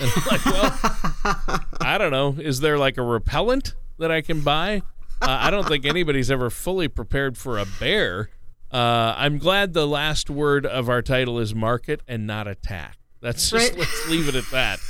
And 0.06 0.10
I'm 0.16 0.22
like, 0.26 0.44
well, 0.46 1.60
I 1.80 1.98
don't 1.98 2.10
know. 2.10 2.36
Is 2.38 2.60
there 2.60 2.78
like 2.78 2.96
a 2.96 3.02
repellent 3.02 3.74
that 3.98 4.10
I 4.10 4.22
can 4.22 4.40
buy? 4.40 4.82
Uh, 5.20 5.36
I 5.40 5.50
don't 5.50 5.68
think 5.68 5.84
anybody's 5.84 6.30
ever 6.30 6.48
fully 6.48 6.88
prepared 6.88 7.36
for 7.36 7.58
a 7.58 7.66
bear. 7.78 8.30
Uh, 8.72 9.14
I'm 9.16 9.38
glad 9.38 9.74
the 9.74 9.86
last 9.86 10.30
word 10.30 10.64
of 10.64 10.88
our 10.88 11.02
title 11.02 11.38
is 11.38 11.54
market 11.54 12.00
and 12.08 12.26
not 12.26 12.46
attack. 12.46 12.96
That's 13.20 13.50
just 13.50 13.70
right. 13.70 13.78
let's 13.78 14.08
leave 14.08 14.28
it 14.28 14.34
at 14.34 14.50
that 14.50 14.80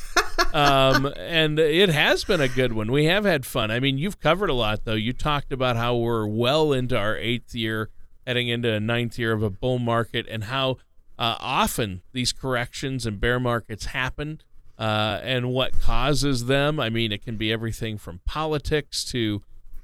um, 0.53 1.13
and 1.17 1.59
it 1.59 1.89
has 1.89 2.25
been 2.25 2.41
a 2.41 2.49
good 2.49 2.73
one. 2.73 2.91
We 2.91 3.05
have 3.07 3.25
had 3.25 3.47
fun. 3.47 3.71
I 3.71 3.81
mean, 3.81 3.99
you've 3.99 4.21
covered 4.21 4.51
a 4.51 4.55
lot, 4.55 4.85
though. 4.85 4.95
You 4.95 5.13
talked 5.13 5.53
about 5.53 5.77
how 5.77 5.97
we're 5.97 6.27
well 6.27 6.73
into 6.73 6.97
our 6.97 7.17
eighth 7.17 7.55
year, 7.55 7.91
heading 8.27 8.49
into 8.49 8.73
a 8.73 8.81
ninth 8.81 9.19
year 9.19 9.33
of 9.33 9.43
a 9.43 9.51
bull 9.51 9.79
market, 9.79 10.27
and 10.29 10.45
how 10.45 10.79
uh, 11.19 11.37
often 11.39 12.03
these 12.13 12.33
corrections 12.33 13.07
and 13.07 13.21
bear 13.21 13.39
markets 13.39 13.87
happen. 13.87 14.41
Uh, 14.81 15.21
and 15.23 15.51
what 15.51 15.79
causes 15.79 16.47
them. 16.47 16.81
I 16.81 16.89
mean, 16.89 17.13
it 17.13 17.23
can 17.23 17.37
be 17.37 17.53
everything 17.53 17.99
from 17.99 18.21
politics 18.25 19.05
to 19.13 19.43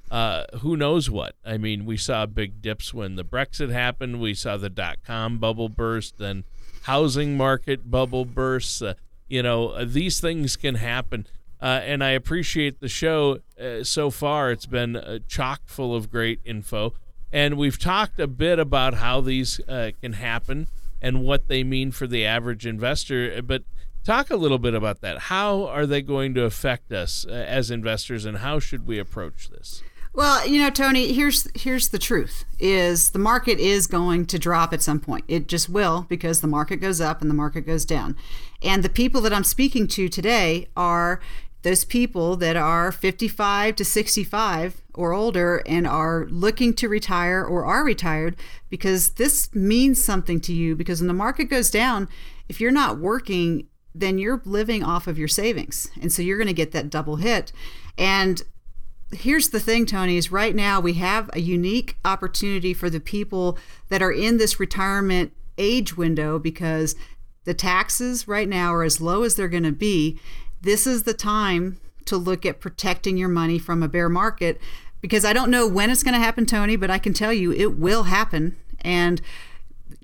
uh, 0.09 0.45
who 0.61 0.75
knows 0.75 1.07
what. 1.07 1.35
I 1.45 1.57
mean, 1.57 1.85
we 1.85 1.97
saw 1.97 2.25
big 2.25 2.63
dips 2.63 2.95
when 2.95 3.15
the 3.15 3.23
Brexit 3.23 3.71
happened. 3.71 4.19
We 4.19 4.33
saw 4.33 4.57
the 4.57 4.71
dot 4.71 4.97
com 5.05 5.37
bubble 5.37 5.69
burst, 5.69 6.17
then 6.17 6.45
housing 6.83 7.37
market 7.37 7.91
bubble 7.91 8.25
bursts. 8.25 8.81
Uh, 8.81 8.95
you 9.27 9.43
know, 9.43 9.69
uh, 9.69 9.85
these 9.87 10.19
things 10.19 10.55
can 10.55 10.75
happen. 10.75 11.27
Uh, 11.61 11.81
and 11.83 12.03
I 12.03 12.11
appreciate 12.11 12.79
the 12.79 12.89
show 12.89 13.39
so 13.83 14.09
far. 14.09 14.51
It's 14.51 14.65
been 14.67 15.21
chock 15.27 15.61
full 15.65 15.95
of 15.95 16.09
great 16.09 16.39
info. 16.45 16.93
And 17.31 17.55
we've 17.55 17.77
talked 17.77 18.19
a 18.19 18.27
bit 18.27 18.57
about 18.57 18.95
how 18.95 19.21
these 19.21 19.59
can 20.01 20.13
happen 20.13 20.67
and 21.01 21.23
what 21.23 21.47
they 21.47 21.63
mean 21.63 21.91
for 21.91 22.07
the 22.07 22.25
average 22.25 22.65
investor. 22.65 23.41
But 23.41 23.63
talk 24.07 24.29
a 24.29 24.37
little 24.37 24.57
bit 24.57 24.73
about 24.73 25.01
that. 25.01 25.19
How 25.19 25.65
are 25.67 25.85
they 25.85 26.01
going 26.01 26.33
to 26.35 26.45
affect 26.45 26.91
us 26.91 27.25
uh, 27.27 27.33
as 27.33 27.69
investors, 27.69 28.25
and 28.25 28.37
how 28.37 28.59
should 28.59 28.87
we 28.87 28.97
approach 28.97 29.49
this? 29.49 29.83
Well, 30.13 30.47
you 30.47 30.59
know, 30.59 30.69
Tony, 30.69 31.13
here's 31.13 31.47
here's 31.53 31.89
the 31.89 31.99
truth: 31.99 32.45
is 32.57 33.11
the 33.11 33.19
market 33.19 33.59
is 33.59 33.85
going 33.85 34.25
to 34.27 34.39
drop 34.39 34.73
at 34.73 34.81
some 34.81 34.99
point. 34.99 35.25
It 35.27 35.47
just 35.47 35.69
will 35.69 36.05
because 36.09 36.41
the 36.41 36.47
market 36.47 36.77
goes 36.77 37.01
up 37.01 37.21
and 37.21 37.29
the 37.29 37.35
market 37.35 37.61
goes 37.61 37.85
down. 37.85 38.15
And 38.63 38.81
the 38.81 38.89
people 38.89 39.21
that 39.21 39.33
I'm 39.33 39.43
speaking 39.43 39.87
to 39.89 40.07
today 40.07 40.69
are 40.75 41.19
those 41.63 41.83
people 41.83 42.37
that 42.37 42.55
are 42.55 42.91
55 42.91 43.75
to 43.75 43.83
65 43.83 44.81
or 44.93 45.11
older 45.11 45.61
and 45.65 45.85
are 45.85 46.25
looking 46.29 46.73
to 46.75 46.87
retire 46.87 47.43
or 47.43 47.65
are 47.65 47.83
retired 47.83 48.37
because 48.69 49.11
this 49.11 49.53
means 49.53 50.01
something 50.01 50.39
to 50.41 50.53
you 50.53 50.75
because 50.75 51.01
when 51.01 51.07
the 51.07 51.13
market 51.13 51.45
goes 51.45 51.69
down, 51.69 52.07
if 52.47 52.61
you're 52.61 52.71
not 52.71 52.99
working, 52.99 53.67
then 53.99 54.17
you're 54.17 54.41
living 54.45 54.83
off 54.83 55.07
of 55.07 55.17
your 55.17 55.27
savings. 55.27 55.89
And 56.01 56.11
so 56.11 56.21
you're 56.21 56.37
going 56.37 56.47
to 56.47 56.53
get 56.53 56.71
that 56.71 56.89
double 56.89 57.17
hit. 57.17 57.51
And 57.97 58.41
here's 59.11 59.49
the 59.49 59.59
thing, 59.59 59.85
Tony, 59.85 60.17
is 60.17 60.31
right 60.31 60.55
now 60.55 60.79
we 60.79 60.93
have 60.93 61.29
a 61.33 61.39
unique 61.39 61.97
opportunity 62.05 62.73
for 62.73 62.89
the 62.89 62.99
people 62.99 63.57
that 63.89 64.01
are 64.01 64.11
in 64.11 64.37
this 64.37 64.59
retirement 64.59 65.33
age 65.57 65.97
window 65.97 66.37
because 66.37 66.95
the 67.45 67.53
taxes 67.53 68.27
right 68.27 68.47
now 68.47 68.73
are 68.73 68.83
as 68.83 69.01
low 69.01 69.23
as 69.23 69.35
they're 69.35 69.47
going 69.47 69.63
to 69.63 69.71
be. 69.71 70.19
This 70.61 70.85
is 70.85 71.03
the 71.03 71.13
time 71.13 71.79
to 72.05 72.17
look 72.17 72.45
at 72.45 72.59
protecting 72.59 73.17
your 73.17 73.29
money 73.29 73.57
from 73.57 73.81
a 73.81 73.87
bear 73.87 74.09
market 74.09 74.59
because 75.01 75.25
I 75.25 75.33
don't 75.33 75.51
know 75.51 75.67
when 75.67 75.89
it's 75.89 76.03
going 76.03 76.13
to 76.13 76.19
happen, 76.19 76.45
Tony, 76.45 76.75
but 76.75 76.89
I 76.89 76.99
can 76.99 77.13
tell 77.13 77.33
you 77.33 77.51
it 77.51 77.77
will 77.77 78.03
happen. 78.03 78.55
And 78.81 79.21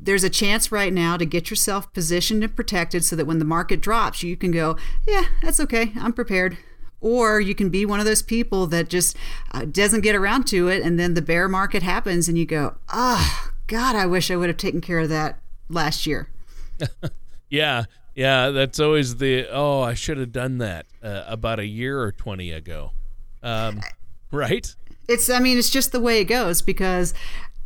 there's 0.04 0.24
a 0.24 0.30
chance 0.30 0.72
right 0.72 0.92
now 0.92 1.18
to 1.18 1.26
get 1.26 1.50
yourself 1.50 1.92
positioned 1.94 2.44
and 2.44 2.56
protected 2.56 3.04
so 3.04 3.16
that 3.16 3.26
when 3.26 3.40
the 3.40 3.46
market 3.46 3.82
drops, 3.82 4.22
you 4.22 4.36
can 4.36 4.52
go, 4.52 4.78
yeah, 5.08 5.26
that's 5.42 5.60
okay. 5.62 5.92
I'm 6.00 6.14
prepared. 6.14 6.58
Or 7.00 7.40
you 7.40 7.56
can 7.56 7.70
be 7.70 7.86
one 7.86 8.00
of 8.00 8.06
those 8.06 8.22
people 8.22 8.68
that 8.68 8.90
just 8.90 9.18
uh, 9.52 9.66
doesn't 9.66 10.02
get 10.02 10.16
around 10.16 10.46
to 10.48 10.68
it 10.68 10.82
and 10.82 11.00
then 11.00 11.14
the 11.14 11.22
bear 11.22 11.50
market 11.50 11.84
happens 11.84 12.30
and 12.30 12.38
you 12.38 12.46
go 12.46 12.76
oh 12.94 13.52
god 13.68 13.96
i 13.96 14.06
wish 14.06 14.32
i 14.32 14.38
would 14.38 14.48
have 14.48 14.58
taken 14.58 14.80
care 14.80 15.00
of 15.00 15.10
that 15.10 15.40
last 15.70 16.06
year. 16.06 16.30
Yeah 17.50 17.86
yeah 18.16 18.50
that's 18.50 18.80
always 18.80 19.18
the 19.18 19.48
oh 19.52 19.82
i 19.82 19.94
should 19.94 20.18
have 20.18 20.32
done 20.32 20.60
that 20.60 20.86
uh, 21.04 21.24
about 21.28 21.60
a 21.60 21.66
year 21.66 22.02
or 22.02 22.12
20 22.12 22.52
ago. 22.52 22.92
Um, 23.44 23.82
right? 24.32 24.74
It's 25.08 25.30
i 25.30 25.40
mean 25.40 25.58
it's 25.58 25.70
just 25.70 25.92
the 25.92 26.00
way 26.00 26.20
it 26.20 26.26
goes 26.26 26.62
because 26.62 27.14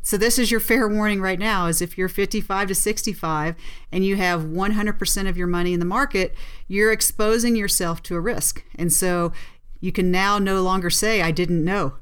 so 0.08 0.16
this 0.16 0.40
is 0.40 0.52
your 0.52 0.62
fair 0.62 0.88
warning 0.88 1.20
right 1.20 1.38
now 1.38 1.66
is 1.66 1.82
if 1.82 1.98
you're 1.98 2.08
55 2.08 2.70
to 2.70 2.76
65 2.76 3.56
and 3.92 4.06
you 4.06 4.16
have 4.16 4.46
100% 4.46 5.28
of 5.28 5.38
your 5.38 5.48
money 5.48 5.74
in 5.74 5.82
the 5.82 5.86
market, 5.86 6.34
you're 6.70 6.94
exposing 6.94 7.58
yourself 7.58 8.02
to 8.04 8.16
a 8.16 8.22
risk. 8.22 8.64
And 8.76 8.94
so 8.94 9.34
you 9.82 9.92
can 9.92 10.10
now 10.10 10.40
no 10.40 10.62
longer 10.62 10.90
say 10.90 11.22
I 11.22 11.32
didn't 11.32 11.62
know. 11.62 11.96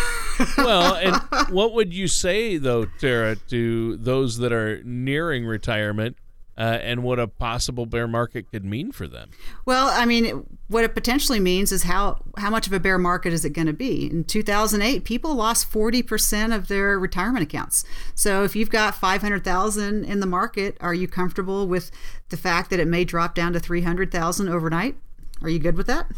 well, 0.56 0.94
and 0.94 1.16
what 1.52 1.72
would 1.72 1.92
you 1.92 2.06
say 2.06 2.58
though, 2.58 2.84
Tara, 3.00 3.34
to 3.48 3.96
those 3.96 4.38
that 4.38 4.52
are 4.52 4.80
nearing 4.84 5.44
retirement? 5.44 6.16
Uh, 6.58 6.80
and 6.82 7.04
what 7.04 7.20
a 7.20 7.28
possible 7.28 7.86
bear 7.86 8.08
market 8.08 8.50
could 8.50 8.64
mean 8.64 8.90
for 8.90 9.06
them. 9.06 9.30
Well, 9.64 9.88
I 9.92 10.04
mean, 10.04 10.58
what 10.66 10.82
it 10.82 10.92
potentially 10.92 11.38
means 11.38 11.70
is 11.70 11.84
how 11.84 12.20
how 12.36 12.50
much 12.50 12.66
of 12.66 12.72
a 12.72 12.80
bear 12.80 12.98
market 12.98 13.32
is 13.32 13.44
it 13.44 13.50
going 13.50 13.68
to 13.68 13.72
be? 13.72 14.10
In 14.10 14.24
2008, 14.24 15.04
people 15.04 15.36
lost 15.36 15.70
40% 15.70 16.52
of 16.52 16.66
their 16.66 16.98
retirement 16.98 17.44
accounts. 17.44 17.84
So 18.16 18.42
if 18.42 18.56
you've 18.56 18.70
got 18.70 18.96
500,000 18.96 20.04
in 20.04 20.18
the 20.18 20.26
market, 20.26 20.76
are 20.80 20.94
you 20.94 21.06
comfortable 21.06 21.68
with 21.68 21.92
the 22.30 22.36
fact 22.36 22.70
that 22.70 22.80
it 22.80 22.88
may 22.88 23.04
drop 23.04 23.36
down 23.36 23.52
to 23.52 23.60
300,000 23.60 24.48
overnight? 24.48 24.96
Are 25.40 25.48
you 25.48 25.60
good 25.60 25.76
with 25.76 25.86
that? 25.86 26.10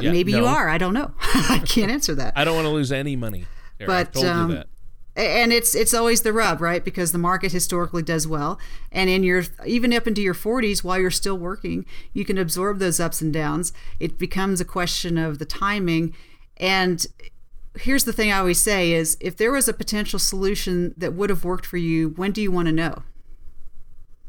Yeah, 0.00 0.10
Maybe 0.10 0.32
no. 0.32 0.38
you 0.38 0.46
are. 0.46 0.68
I 0.68 0.76
don't 0.78 0.92
know. 0.94 1.12
I 1.20 1.62
can't 1.64 1.92
answer 1.92 2.16
that. 2.16 2.32
I 2.34 2.44
don't 2.44 2.56
want 2.56 2.66
to 2.66 2.72
lose 2.72 2.90
any 2.90 3.14
money. 3.14 3.46
but 3.86 4.16
um, 4.24 4.64
and 5.16 5.52
it's 5.52 5.74
it's 5.74 5.94
always 5.94 6.22
the 6.22 6.32
rub, 6.32 6.60
right? 6.60 6.84
Because 6.84 7.12
the 7.12 7.18
market 7.18 7.52
historically 7.52 8.02
does 8.02 8.26
well, 8.26 8.58
and 8.90 9.08
in 9.08 9.22
your 9.22 9.44
even 9.66 9.92
up 9.92 10.06
into 10.06 10.22
your 10.22 10.34
40s, 10.34 10.82
while 10.82 10.98
you're 10.98 11.10
still 11.10 11.38
working, 11.38 11.86
you 12.12 12.24
can 12.24 12.38
absorb 12.38 12.78
those 12.78 13.00
ups 13.00 13.20
and 13.20 13.32
downs. 13.32 13.72
It 14.00 14.18
becomes 14.18 14.60
a 14.60 14.64
question 14.64 15.16
of 15.18 15.38
the 15.38 15.46
timing, 15.46 16.14
and 16.56 17.06
here's 17.76 18.04
the 18.04 18.12
thing 18.12 18.30
I 18.30 18.38
always 18.38 18.60
say 18.60 18.92
is 18.92 19.16
if 19.20 19.36
there 19.36 19.52
was 19.52 19.68
a 19.68 19.72
potential 19.72 20.18
solution 20.18 20.94
that 20.96 21.14
would 21.14 21.30
have 21.30 21.44
worked 21.44 21.66
for 21.66 21.76
you, 21.76 22.10
when 22.10 22.32
do 22.32 22.42
you 22.42 22.50
want 22.50 22.66
to 22.66 22.72
know? 22.72 23.02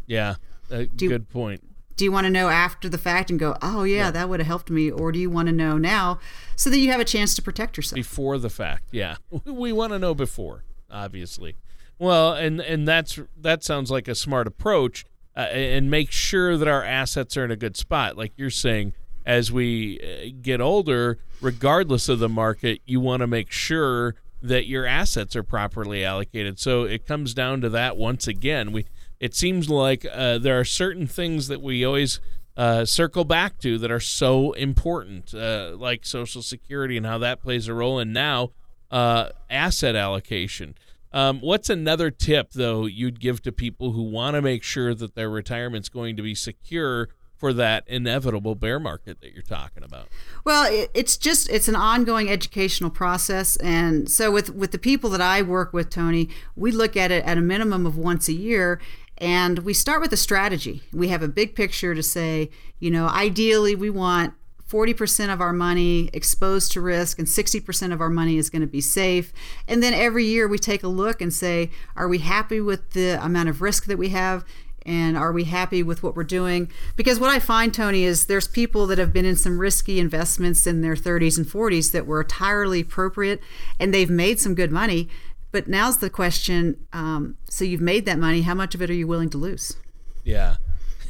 Yeah, 0.08 0.36
good 0.70 1.02
you, 1.02 1.20
point 1.20 1.62
do 1.96 2.04
you 2.04 2.12
want 2.12 2.26
to 2.26 2.30
know 2.30 2.50
after 2.50 2.90
the 2.90 2.98
fact 2.98 3.30
and 3.30 3.40
go, 3.40 3.56
oh, 3.62 3.84
yeah, 3.84 3.96
yeah. 3.96 4.12
that 4.12 4.30
would 4.30 4.40
have 4.40 4.48
helped 4.48 4.70
me? 4.70 4.92
Or 4.92 5.12
do 5.12 5.20
you 5.20 5.30
want 5.30 5.48
to 5.48 5.54
know 5.54 5.78
now 5.78 6.20
so 6.56 6.70
that 6.70 6.78
you 6.78 6.92
have 6.92 7.00
a 7.00 7.06
chance 7.06 7.36
to 7.36 7.42
protect 7.42 7.78
yourself? 7.78 7.96
Before 7.96 8.38
the 8.38 8.50
fact, 8.50 8.86
yeah. 8.92 9.16
We 9.46 9.72
want 9.72 9.94
to 9.94 10.00
know 10.00 10.14
before, 10.14 10.64
obviously. 10.90 11.56
Well, 11.98 12.34
and, 12.34 12.60
and 12.60 12.88
that's 12.88 13.20
that 13.38 13.64
sounds 13.64 13.90
like 13.90 14.08
a 14.08 14.16
smart 14.16 14.48
approach 14.48 15.06
uh, 15.36 15.42
and 15.42 15.90
make 15.90 16.12
sure 16.12 16.58
that 16.58 16.68
our 16.68 16.84
assets 16.84 17.38
are 17.38 17.46
in 17.46 17.52
a 17.52 17.56
good 17.56 17.78
spot. 17.78 18.18
Like 18.18 18.34
you're 18.36 18.50
saying, 18.50 18.94
as 19.26 19.52
we 19.52 20.00
uh, 20.00 20.36
get 20.42 20.62
older, 20.62 21.20
regardless 21.42 22.10
of 22.10 22.20
the 22.20 22.30
market, 22.30 22.82
you 22.86 23.00
want 23.00 23.22
to 23.22 23.28
make 23.28 23.52
sure 23.52 24.16
that 24.42 24.68
your 24.68 24.86
assets 24.86 25.36
are 25.36 25.44
properly 25.44 26.06
allocated. 26.06 26.60
So 26.60 26.84
it 26.84 27.08
comes 27.08 27.34
down 27.34 27.62
to 27.62 27.70
that 27.70 27.98
once 27.98 28.28
again. 28.28 28.72
We 28.72 28.86
it 29.20 29.34
seems 29.34 29.70
like 29.70 30.06
uh, 30.12 30.38
there 30.38 30.60
are 30.60 30.66
certain 30.66 31.08
things 31.08 31.48
that 31.48 31.62
we 31.62 31.86
always 31.86 32.20
uh, 32.58 32.86
circle 32.86 33.26
back 33.26 33.58
to 33.60 33.78
that 33.78 33.92
are 33.92 34.00
so 34.00 34.52
important, 34.54 35.34
uh, 35.34 35.76
like 35.78 36.06
Social 36.06 36.42
Security 36.42 36.98
and 36.98 37.06
how 37.06 37.18
that 37.18 37.42
plays 37.42 37.68
a 37.68 37.74
role, 37.74 38.00
and 38.00 38.14
now 38.14 38.52
uh, 38.92 39.30
asset 39.50 39.96
allocation. 39.96 40.76
Um, 41.12 41.40
what's 41.40 41.70
another 41.70 42.12
tip, 42.12 42.52
though, 42.52 42.86
you'd 42.86 43.22
give 43.22 43.42
to 43.44 43.52
people 43.52 43.94
who 43.94 44.04
want 44.04 44.36
to 44.36 44.42
make 44.42 44.64
sure 44.64 44.94
that 44.94 45.16
their 45.16 45.30
retirement's 45.30 45.88
going 45.88 46.18
to 46.18 46.22
be 46.22 46.36
secure 46.36 47.10
for 47.38 47.54
that 47.54 47.84
inevitable 47.88 48.56
bear 48.56 48.80
market 48.80 49.22
that 49.22 49.34
you're 49.34 49.44
talking 49.44 49.84
about? 49.84 50.08
Well, 50.44 50.68
it's 50.94 51.18
just 51.18 51.50
it's 51.50 51.68
an 51.68 51.76
ongoing 51.76 52.30
educational 52.30 52.90
process, 52.90 53.56
and 53.58 54.10
so 54.10 54.32
with 54.32 54.54
with 54.56 54.72
the 54.72 54.78
people 54.78 55.10
that 55.12 55.22
I 55.22 55.42
work 55.42 55.74
with, 55.74 55.90
Tony, 55.90 56.30
we 56.56 56.72
look 56.72 56.98
at 56.98 57.12
it 57.12 57.24
at 57.26 57.38
a 57.38 57.42
minimum 57.42 57.86
of 57.86 57.98
once 57.98 58.28
a 58.28 58.34
year, 58.34 58.82
and 59.18 59.60
we 59.60 59.74
start 59.74 60.02
with 60.02 60.12
a 60.14 60.18
strategy. 60.18 60.84
We 60.94 61.10
have 61.10 61.22
a 61.22 61.28
big 61.28 61.56
picture 61.56 61.96
to 61.96 62.04
say, 62.04 62.50
you 62.80 62.92
know, 62.92 63.08
ideally 63.08 63.76
we 63.76 63.90
want 63.90 64.34
40% 64.70 65.32
of 65.32 65.42
our 65.42 65.54
money 65.54 66.10
exposed 66.12 66.72
to 66.72 66.82
risk 66.82 67.20
and 67.20 67.28
60% 67.28 67.94
of 67.94 68.02
our 68.02 68.10
money 68.10 68.38
is 68.38 68.50
going 68.50 68.62
to 68.62 68.68
be 68.68 68.82
safe. 68.82 69.32
And 69.68 69.84
then 69.84 69.94
every 69.94 70.26
year 70.26 70.48
we 70.48 70.58
take 70.58 70.84
a 70.84 70.88
look 70.88 71.22
and 71.22 71.32
say, 71.32 71.70
are 71.96 72.08
we 72.08 72.20
happy 72.20 72.60
with 72.60 72.92
the 72.92 73.24
amount 73.24 73.50
of 73.50 73.62
risk 73.62 73.86
that 73.86 73.98
we 73.98 74.10
have? 74.10 74.44
And 74.84 75.18
are 75.18 75.32
we 75.32 75.46
happy 75.46 75.82
with 75.82 76.04
what 76.04 76.16
we're 76.16 76.24
doing? 76.24 76.72
Because 76.96 77.20
what 77.20 77.32
I 77.32 77.40
find, 77.40 77.74
Tony, 77.74 78.04
is 78.04 78.26
there's 78.26 78.48
people 78.48 78.86
that 78.88 78.98
have 78.98 79.12
been 79.14 79.26
in 79.26 79.36
some 79.36 79.60
risky 79.60 80.00
investments 80.00 80.68
in 80.68 80.82
their 80.82 80.96
30s 80.96 81.38
and 81.38 81.46
40s 81.46 81.92
that 81.92 82.06
were 82.06 82.22
entirely 82.22 82.82
appropriate 82.82 83.42
and 83.80 83.94
they've 83.94 84.10
made 84.10 84.40
some 84.40 84.56
good 84.56 84.72
money. 84.72 85.10
But 85.52 85.68
now's 85.68 86.00
the 86.00 86.10
question. 86.10 86.86
Um, 86.92 87.38
so 87.50 87.66
you've 87.66 87.82
made 87.82 88.06
that 88.06 88.20
money. 88.20 88.42
How 88.42 88.54
much 88.54 88.76
of 88.76 88.82
it 88.82 88.90
are 88.90 88.94
you 88.94 89.08
willing 89.08 89.30
to 89.30 89.38
lose? 89.38 89.78
Yeah. 90.24 90.58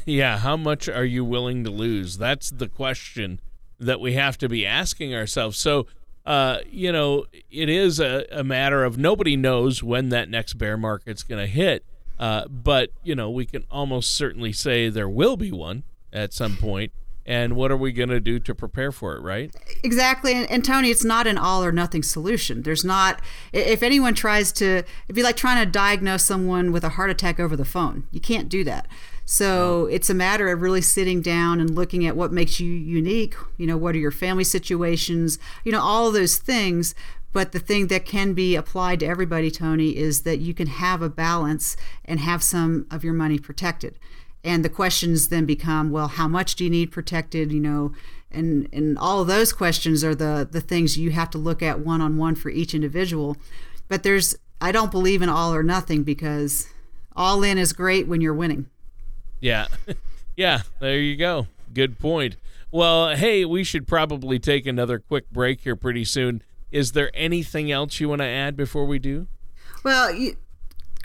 Yeah. 0.08 0.38
How 0.38 0.56
much 0.56 0.88
are 0.88 1.04
you 1.04 1.24
willing 1.24 1.64
to 1.64 1.70
lose? 1.70 2.16
That's 2.16 2.50
the 2.50 2.68
question 2.68 3.40
that 3.78 4.00
we 4.00 4.14
have 4.14 4.38
to 4.38 4.48
be 4.48 4.66
asking 4.66 5.14
ourselves. 5.14 5.58
So, 5.58 5.86
uh, 6.24 6.58
you 6.70 6.92
know, 6.92 7.26
it 7.50 7.68
is 7.68 8.00
a, 8.00 8.26
a 8.30 8.42
matter 8.42 8.84
of 8.84 8.98
nobody 8.98 9.36
knows 9.36 9.82
when 9.82 10.08
that 10.10 10.28
next 10.28 10.54
bear 10.54 10.76
market's 10.76 11.22
going 11.22 11.40
to 11.40 11.50
hit. 11.50 11.84
Uh, 12.18 12.46
but, 12.48 12.90
you 13.02 13.14
know, 13.14 13.30
we 13.30 13.44
can 13.44 13.64
almost 13.70 14.14
certainly 14.14 14.52
say 14.52 14.88
there 14.88 15.08
will 15.08 15.36
be 15.36 15.52
one 15.52 15.84
at 16.12 16.32
some 16.32 16.56
point 16.56 16.92
and 17.26 17.56
what 17.56 17.72
are 17.72 17.76
we 17.76 17.92
going 17.92 18.08
to 18.08 18.20
do 18.20 18.38
to 18.38 18.54
prepare 18.54 18.92
for 18.92 19.16
it 19.16 19.20
right 19.20 19.54
exactly 19.82 20.32
and, 20.32 20.50
and, 20.50 20.64
tony 20.64 20.90
it's 20.90 21.04
not 21.04 21.26
an 21.26 21.36
all 21.36 21.64
or 21.64 21.72
nothing 21.72 22.02
solution 22.02 22.62
there's 22.62 22.84
not 22.84 23.20
if 23.52 23.82
anyone 23.82 24.14
tries 24.14 24.52
to 24.52 24.78
it'd 25.04 25.16
be 25.16 25.22
like 25.22 25.36
trying 25.36 25.62
to 25.62 25.70
diagnose 25.70 26.22
someone 26.22 26.70
with 26.72 26.84
a 26.84 26.90
heart 26.90 27.10
attack 27.10 27.40
over 27.40 27.56
the 27.56 27.64
phone 27.64 28.06
you 28.12 28.20
can't 28.20 28.48
do 28.48 28.62
that 28.62 28.86
so 29.28 29.86
it's 29.86 30.08
a 30.08 30.14
matter 30.14 30.48
of 30.48 30.62
really 30.62 30.80
sitting 30.80 31.20
down 31.20 31.60
and 31.60 31.74
looking 31.74 32.06
at 32.06 32.16
what 32.16 32.32
makes 32.32 32.60
you 32.60 32.70
unique 32.70 33.34
you 33.56 33.66
know 33.66 33.76
what 33.76 33.94
are 33.96 33.98
your 33.98 34.12
family 34.12 34.44
situations 34.44 35.38
you 35.64 35.72
know 35.72 35.80
all 35.82 36.10
those 36.10 36.38
things. 36.38 36.94
But 37.32 37.52
the 37.52 37.58
thing 37.58 37.88
that 37.88 38.06
can 38.06 38.32
be 38.32 38.56
applied 38.56 39.00
to 39.00 39.06
everybody 39.06 39.50
tony 39.50 39.96
is 39.96 40.22
that 40.22 40.38
you 40.38 40.54
can 40.54 40.68
have 40.68 41.02
a 41.02 41.10
balance 41.10 41.76
and 42.04 42.20
have 42.20 42.42
some 42.42 42.86
of 42.90 43.04
your 43.04 43.12
money 43.12 43.38
protected. 43.38 43.98
And 44.42 44.64
the 44.64 44.70
questions 44.70 45.28
then 45.28 45.44
become 45.44 45.90
well 45.90 46.08
how 46.08 46.28
much 46.28 46.54
do 46.54 46.64
you 46.64 46.70
need 46.70 46.92
protected 46.92 47.50
you 47.52 47.60
know? 47.60 47.92
And 48.30 48.68
and 48.72 48.96
all 48.96 49.20
of 49.20 49.26
those 49.26 49.52
questions 49.52 50.04
are 50.04 50.14
the 50.14 50.48
the 50.48 50.60
things 50.60 50.96
you 50.96 51.10
have 51.10 51.30
to 51.30 51.38
look 51.38 51.62
at 51.62 51.80
one 51.80 52.00
on 52.00 52.16
one 52.16 52.36
for 52.36 52.48
each 52.48 52.74
individual. 52.74 53.36
But 53.88 54.04
there's 54.04 54.36
i 54.60 54.70
don't 54.70 54.92
believe 54.92 55.20
in 55.20 55.28
all 55.28 55.52
or 55.52 55.64
nothing 55.64 56.04
because 56.04 56.68
all 57.14 57.42
in 57.42 57.58
is 57.58 57.72
great 57.72 58.06
when 58.06 58.20
you're 58.20 58.32
winning 58.32 58.66
yeah 59.40 59.66
yeah 60.36 60.62
there 60.80 60.98
you 60.98 61.16
go 61.16 61.46
good 61.74 61.98
point 61.98 62.36
well 62.70 63.14
hey 63.14 63.44
we 63.44 63.62
should 63.64 63.86
probably 63.86 64.38
take 64.38 64.66
another 64.66 64.98
quick 64.98 65.30
break 65.30 65.60
here 65.60 65.76
pretty 65.76 66.04
soon 66.04 66.42
is 66.70 66.92
there 66.92 67.10
anything 67.14 67.70
else 67.70 68.00
you 68.00 68.08
want 68.08 68.20
to 68.20 68.26
add 68.26 68.56
before 68.56 68.84
we 68.84 68.98
do 68.98 69.26
well 69.84 70.12
you, 70.12 70.36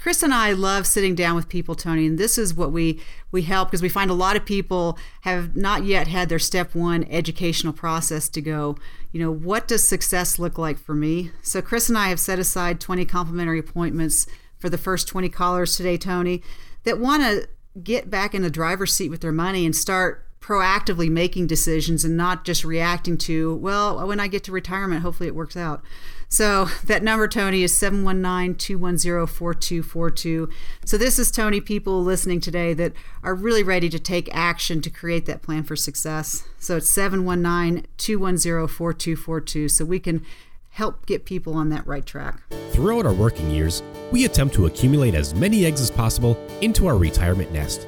Chris 0.02 0.24
and 0.24 0.34
I 0.34 0.54
love 0.54 0.88
sitting 0.88 1.13
down 1.13 1.36
with 1.36 1.48
people, 1.48 1.76
Tony, 1.76 2.08
and 2.08 2.17
this 2.17 2.39
is 2.39 2.56
what 2.56 2.72
we 2.72 3.00
we 3.32 3.44
help 3.44 3.70
because 3.70 3.84
we 3.84 3.89
find 3.89 4.10
a 4.10 4.15
lot 4.15 4.36
of 4.36 4.44
people 4.44 4.98
have 5.22 5.56
not 5.56 5.84
yet 5.84 6.08
had 6.08 6.28
their 6.28 6.39
step 6.39 6.74
one 6.74 7.04
educational 7.04 7.72
process 7.72 8.28
to 8.30 8.41
go. 8.41 8.78
You 9.12 9.22
know, 9.22 9.32
what 9.32 9.67
does 9.67 9.88
success 9.88 10.39
look 10.39 10.58
like 10.58 10.80
for 10.80 10.96
me? 10.96 11.30
So 11.44 11.62
Chris 11.62 11.88
and 11.88 12.00
I 12.00 12.10
have 12.10 12.20
set 12.20 12.39
aside 12.39 12.80
20 12.80 13.06
complimentary 13.06 13.60
appointments 13.60 14.26
for 14.58 14.70
the 14.70 14.78
first 14.78 15.08
20 15.08 15.30
callers 15.30 15.78
today, 15.78 15.98
Tony, 15.98 16.41
that 16.84 17.00
want 17.00 17.22
to 17.22 17.48
get 17.82 18.10
back 18.10 18.34
in 18.34 18.42
the 18.42 18.50
driver's 18.50 18.94
seat 18.94 19.10
with 19.10 19.22
their 19.22 19.32
money 19.32 19.66
and 19.66 19.76
start 19.76 20.26
proactively 20.42 21.08
making 21.10 21.46
decisions 21.46 22.04
and 22.04 22.18
not 22.18 22.44
just 22.44 22.66
reacting 22.66 23.16
to, 23.16 23.56
well, 23.58 24.06
when 24.08 24.20
I 24.20 24.28
get 24.28 24.44
to 24.46 24.52
retirement, 24.52 25.04
hopefully 25.04 25.28
it 25.28 25.36
works 25.36 25.56
out. 25.56 25.84
So 26.28 26.66
that 26.86 27.04
number, 27.04 27.28
Tony, 27.28 27.64
is 27.64 27.78
719 27.78 28.56
210 28.56 29.28
4242. 29.28 30.50
So 30.84 30.98
this 30.98 31.20
is 31.20 31.30
Tony, 31.30 31.62
people 31.62 32.04
listening 32.04 32.42
today 32.42 32.74
that 32.74 32.94
are 33.24 33.36
really 33.36 33.62
ready 33.62 33.88
to 33.90 34.00
take 34.00 34.34
action 34.36 34.82
to 34.82 34.90
create 34.90 35.28
that 35.28 35.44
plan 35.44 35.64
for 35.64 35.76
success. 35.76 36.44
So 36.58 36.78
it's 36.78 36.90
719 36.90 37.86
210 37.98 38.68
4242. 38.68 39.70
So 39.70 39.86
we 39.86 40.00
can 40.00 40.26
help 40.72 41.06
get 41.06 41.26
people 41.26 41.54
on 41.54 41.70
that 41.70 41.86
right 41.86 42.06
track. 42.06 42.42
Throughout 42.72 43.06
our 43.06 43.14
working 43.14 43.50
years, 43.50 43.84
we 44.12 44.26
attempt 44.26 44.56
to 44.56 44.66
accumulate 44.66 45.16
as 45.16 45.34
many 45.34 45.66
eggs 45.66 45.80
as 45.80 45.92
possible 45.92 46.38
into 46.62 46.88
our 46.88 46.98
retirement 46.98 47.52
nest. 47.52 47.88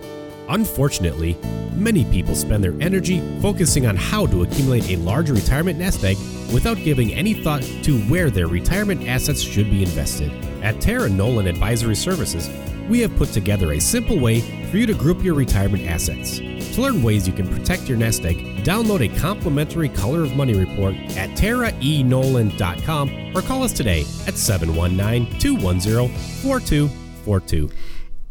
Unfortunately, 0.49 1.37
many 1.73 2.05
people 2.05 2.35
spend 2.35 2.63
their 2.63 2.75
energy 2.81 3.19
focusing 3.41 3.87
on 3.87 3.95
how 3.95 4.25
to 4.27 4.43
accumulate 4.43 4.89
a 4.89 4.97
large 4.97 5.29
retirement 5.29 5.79
nest 5.79 6.03
egg 6.03 6.17
without 6.53 6.77
giving 6.77 7.13
any 7.13 7.33
thought 7.33 7.63
to 7.83 7.99
where 8.03 8.29
their 8.29 8.47
retirement 8.47 9.07
assets 9.07 9.41
should 9.41 9.69
be 9.69 9.81
invested. 9.83 10.31
At 10.61 10.79
Tara 10.81 11.09
Nolan 11.09 11.47
Advisory 11.47 11.95
Services, 11.95 12.49
we 12.89 12.99
have 12.99 13.15
put 13.15 13.29
together 13.29 13.73
a 13.73 13.79
simple 13.79 14.19
way 14.19 14.41
for 14.69 14.77
you 14.77 14.85
to 14.85 14.93
group 14.93 15.23
your 15.23 15.35
retirement 15.35 15.85
assets. 15.85 16.39
To 16.75 16.81
learn 16.81 17.03
ways 17.03 17.27
you 17.27 17.33
can 17.33 17.47
protect 17.47 17.87
your 17.87 17.97
nest 17.97 18.25
egg, 18.25 18.37
download 18.63 19.01
a 19.01 19.19
complimentary 19.19 19.89
Color 19.89 20.23
of 20.23 20.35
Money 20.35 20.53
report 20.53 20.95
at 21.17 21.29
taraenolan.com 21.31 23.35
or 23.35 23.41
call 23.41 23.63
us 23.63 23.73
today 23.73 24.01
at 24.27 24.35
719 24.35 25.39
210 25.39 26.09
4242. 26.41 27.69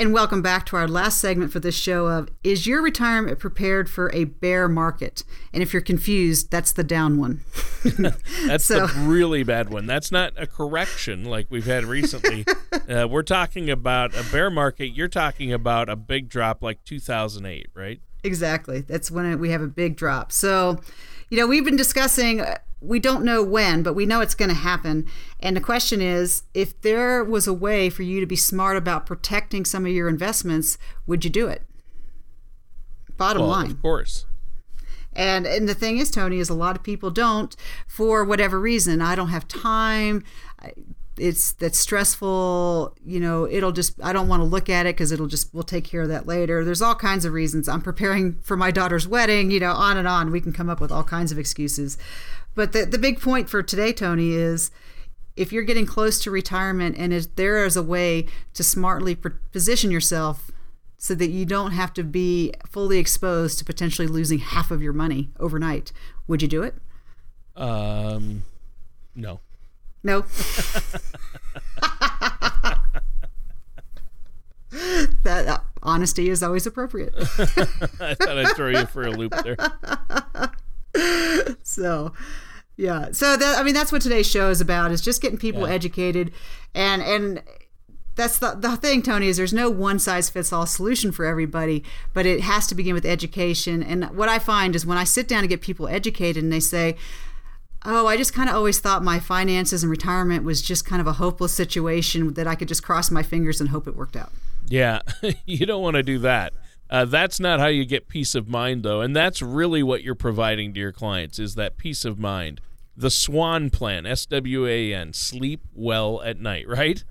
And 0.03 0.13
welcome 0.13 0.43
back 0.43 0.67
to 0.67 0.75
our 0.75 0.89
last 0.89 1.21
segment 1.21 1.53
for 1.53 1.61
this 1.61 1.77
show 1.77 2.09
of 2.09 2.29
Is 2.43 2.67
your 2.67 2.83
retirement 2.83 3.39
prepared 3.39 3.89
for 3.89 4.13
a 4.13 4.25
bear 4.25 4.69
market? 4.69 5.23
And 5.53 5.63
if 5.63 5.73
you're 5.73 5.81
confused, 5.81 6.51
that's 6.51 6.73
the 6.73 6.83
down 6.83 7.21
one. 7.21 7.45
that's 8.49 8.65
so. 8.65 8.89
the 8.89 8.93
really 9.07 9.45
bad 9.45 9.71
one. 9.71 9.87
That's 9.87 10.11
not 10.11 10.33
a 10.37 10.49
correction 10.49 11.25
like 11.25 11.47
we've 11.51 11.67
had 11.67 11.85
recently. 11.85 12.45
uh, 12.89 13.07
we're 13.09 13.23
talking 13.23 13.71
about 13.71 14.13
a 14.17 14.25
bear 14.33 14.51
market. 14.51 14.89
You're 14.89 15.07
talking 15.07 15.53
about 15.53 15.89
a 15.89 15.95
big 15.95 16.29
drop 16.29 16.65
like 16.65 16.83
2008, 16.83 17.69
right? 17.73 18.01
Exactly. 18.25 18.81
That's 18.81 19.09
when 19.09 19.39
we 19.39 19.51
have 19.51 19.63
a 19.63 19.69
big 19.69 19.95
drop. 19.95 20.33
So, 20.33 20.81
you 21.31 21.39
know, 21.39 21.47
we've 21.47 21.65
been 21.65 21.77
discussing 21.77 22.45
we 22.83 22.99
don't 22.99 23.25
know 23.25 23.43
when, 23.43 23.83
but 23.83 23.95
we 23.95 24.07
know 24.07 24.21
it's 24.21 24.35
going 24.35 24.49
to 24.49 24.55
happen. 24.55 25.07
And 25.41 25.57
the 25.57 25.61
question 25.61 26.01
is 26.01 26.43
if 26.53 26.81
there 26.83 27.23
was 27.23 27.47
a 27.47 27.53
way 27.53 27.89
for 27.89 28.03
you 28.03 28.21
to 28.21 28.27
be 28.27 28.37
smart 28.37 28.77
about 28.77 29.07
protecting 29.07 29.65
some 29.65 29.87
of 29.87 29.93
your 29.93 30.09
investments, 30.09 30.79
would 31.07 31.25
you 31.25 31.31
do 31.31 31.47
it? 31.47 31.63
Bottom 33.17 33.43
well, 33.43 33.51
line. 33.51 33.71
Of 33.71 33.81
course. 33.81 34.27
And 35.15 35.47
and 35.47 35.69
the 35.69 35.75
thing 35.75 35.99
is, 35.99 36.11
Tony, 36.11 36.39
is 36.39 36.49
a 36.49 36.55
lot 36.55 36.75
of 36.75 36.83
people 36.83 37.11
don't 37.11 37.55
for 37.87 38.25
whatever 38.25 38.59
reason. 38.59 39.03
I 39.03 39.15
don't 39.15 39.29
have 39.29 39.47
time. 39.47 40.25
It's 41.19 41.53
that's 41.53 41.79
stressful. 41.79 42.97
You 43.05 43.21
know, 43.21 43.47
it'll 43.47 43.73
just 43.73 43.95
I 44.03 44.13
don't 44.13 44.29
want 44.29 44.41
to 44.41 44.45
look 44.45 44.69
at 44.69 44.87
it 44.87 44.97
because 44.97 45.13
it'll 45.13 45.27
just 45.27 45.53
we'll 45.53 45.63
take 45.63 45.85
care 45.85 46.03
of 46.03 46.09
that 46.09 46.27
later. 46.27 46.65
There's 46.65 46.83
all 46.83 46.95
kinds 46.95 47.25
of 47.25 47.33
reasons. 47.33 47.69
I'm 47.69 47.83
preparing 47.83 48.39
for 48.43 48.57
my 48.57 48.71
daughter's 48.71 49.07
wedding. 49.07 49.51
You 49.51 49.61
know, 49.61 49.73
on 49.73 49.97
and 49.97 50.09
on. 50.09 50.31
We 50.31 50.41
can 50.41 50.53
come 50.53 50.71
up 50.71 50.81
with 50.81 50.91
all 50.91 51.05
kinds 51.05 51.33
of 51.33 51.39
excuses. 51.39 51.99
But 52.55 52.73
the, 52.73 52.85
the 52.85 52.99
big 52.99 53.21
point 53.21 53.49
for 53.49 53.63
today, 53.63 53.93
Tony, 53.93 54.35
is 54.35 54.71
if 55.37 55.53
you're 55.53 55.63
getting 55.63 55.87
close 55.87 56.19
to 56.21 56.31
retirement 56.31 56.97
and 56.99 57.13
is, 57.13 57.29
there 57.29 57.65
is 57.65 57.77
a 57.77 57.83
way 57.83 58.27
to 58.55 58.63
smartly 58.63 59.15
position 59.15 59.91
yourself 59.91 60.51
so 60.99 61.15
that 61.15 61.31
you 61.31 61.45
don't 61.45 61.73
have 61.73 61.93
to 61.95 62.05
be 62.05 62.53
fully 62.69 62.99
exposed 62.99 63.59
to 63.59 63.65
potentially 63.65 64.07
losing 64.07 64.39
half 64.39 64.71
of 64.71 64.83
your 64.83 64.93
money 64.93 65.31
overnight, 65.41 65.93
would 66.29 66.43
you 66.43 66.49
do 66.49 66.63
it? 66.63 66.77
Um, 67.57 68.45
no. 69.17 69.41
No. 70.03 70.25
that 75.23 75.47
uh, 75.49 75.59
honesty 75.83 76.29
is 76.31 76.43
always 76.43 76.67
appropriate. 76.67 77.15
I 77.19 78.15
thought 78.15 78.39
I'd 78.39 78.57
throw 78.57 78.69
you 78.69 78.87
for 78.87 79.05
a 79.05 79.11
loop 79.11 79.35
there. 79.43 79.57
so 81.63 82.13
yeah 82.77 83.11
so 83.13 83.37
that 83.37 83.59
i 83.59 83.63
mean 83.63 83.73
that's 83.75 83.91
what 83.91 84.03
today's 84.03 84.31
show 84.31 84.51
is 84.51 84.61
about 84.61 84.91
is 84.91 85.01
just 85.01 85.23
getting 85.23 85.39
people 85.39 85.67
yeah. 85.67 85.75
educated 85.75 86.31
and 86.75 87.03
and 87.03 87.43
that's 88.15 88.39
the, 88.39 88.55
the 88.55 88.77
thing 88.77 89.01
tony 89.01 89.27
is 89.27 89.39
there's 89.39 89.55
no 89.55 89.71
one 89.71 89.99
size 89.99 90.29
fits 90.29 90.53
all 90.53 90.67
solution 90.67 91.11
for 91.11 91.25
everybody 91.25 91.83
but 92.13 92.27
it 92.27 92.43
has 92.43 92.67
to 92.67 92.75
begin 92.75 92.95
with 92.95 93.07
education 93.07 93.83
and 93.83 94.05
what 94.17 94.29
i 94.29 94.39
find 94.39 94.77
is 94.77 94.85
when 94.85 94.99
i 94.99 95.05
sit 95.05 95.27
down 95.27 95.41
and 95.41 95.49
get 95.49 95.63
people 95.63 95.89
educated 95.89 96.43
and 96.43 96.53
they 96.53 96.61
say 96.61 96.95
oh 97.85 98.07
i 98.07 98.17
just 98.17 98.33
kind 98.33 98.49
of 98.49 98.55
always 98.55 98.81
thought 98.81 99.03
my 99.03 99.19
finances 99.19 99.83
and 99.83 99.91
retirement 99.91 100.45
was 100.45 100.63
just 100.63 100.85
kind 100.85 101.01
of 101.01 101.07
a 101.07 101.15
hopeless 101.15 101.53
situation 101.53 102.35
that 102.35 102.47
i 102.47 102.55
could 102.55 102.69
just 102.69 102.83
cross 102.83 103.11
my 103.11 103.23
fingers 103.23 103.61
and 103.61 103.71
hope 103.71 103.87
it 103.87 103.97
worked 103.97 104.17
out 104.17 104.33
yeah 104.67 105.01
you 105.47 105.67
don't 105.67 105.83
want 105.83 105.95
to 105.95 106.03
do 106.03 106.19
that 106.19 106.53
uh, 106.93 107.07
that's 107.07 107.41
not 107.41 107.59
how 107.59 107.69
you 107.69 107.87
get 107.87 108.07
peace 108.07 108.35
of 108.35 108.51
mind, 108.51 108.83
though, 108.83 109.01
and 109.01 109.17
that's 109.17 109.41
really 109.41 109.83
what 109.83 110.03
you're 110.03 110.15
providing 110.15 110.75
to 110.75 110.79
your 110.79 110.93
clients 110.93 111.39
is 111.39 111.55
that 111.55 111.79
peace 111.79 112.05
of 112.05 112.19
mind. 112.19 112.61
The 112.95 113.09
SWAN 113.09 113.71
plan, 113.71 114.05
S 114.05 114.27
W 114.27 114.67
A 114.67 114.93
N, 114.93 115.15
sleep 115.15 115.63
well 115.75 116.21
at 116.21 116.39
night, 116.39 116.69
right? 116.69 117.03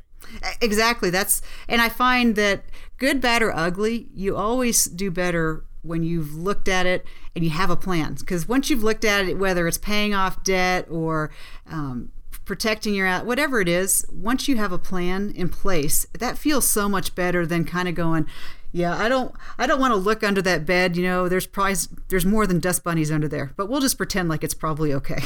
Exactly. 0.61 1.09
That's 1.09 1.41
and 1.67 1.81
I 1.81 1.89
find 1.89 2.35
that 2.35 2.63
good, 2.99 3.19
bad, 3.19 3.41
or 3.41 3.51
ugly, 3.51 4.07
you 4.13 4.35
always 4.37 4.85
do 4.85 5.09
better 5.09 5.65
when 5.83 6.03
you've 6.03 6.33
looked 6.33 6.67
at 6.67 6.85
it 6.85 7.05
and 7.35 7.43
you 7.43 7.51
have 7.51 7.69
a 7.69 7.75
plan. 7.75 8.15
Because 8.19 8.47
once 8.47 8.69
you've 8.69 8.83
looked 8.83 9.05
at 9.05 9.25
it, 9.25 9.37
whether 9.37 9.67
it's 9.67 9.77
paying 9.77 10.13
off 10.13 10.43
debt 10.43 10.87
or 10.89 11.31
um, 11.69 12.11
protecting 12.45 12.93
your 12.93 13.19
whatever 13.19 13.61
it 13.61 13.67
is, 13.67 14.05
once 14.11 14.47
you 14.47 14.57
have 14.57 14.71
a 14.71 14.77
plan 14.77 15.31
in 15.35 15.49
place, 15.49 16.05
that 16.17 16.37
feels 16.37 16.67
so 16.67 16.89
much 16.89 17.15
better 17.15 17.45
than 17.45 17.65
kind 17.65 17.87
of 17.87 17.95
going, 17.95 18.25
yeah, 18.71 18.97
I 18.97 19.09
don't 19.09 19.33
I 19.57 19.67
don't 19.67 19.79
want 19.79 19.91
to 19.91 19.97
look 19.97 20.23
under 20.23 20.41
that 20.41 20.65
bed, 20.65 20.95
you 20.95 21.03
know, 21.03 21.27
there's 21.27 21.47
probably 21.47 21.75
there's 22.09 22.25
more 22.25 22.47
than 22.47 22.59
dust 22.59 22.83
bunnies 22.83 23.11
under 23.11 23.27
there, 23.27 23.53
but 23.57 23.69
we'll 23.69 23.81
just 23.81 23.97
pretend 23.97 24.29
like 24.29 24.43
it's 24.43 24.53
probably 24.53 24.93
okay. 24.93 25.19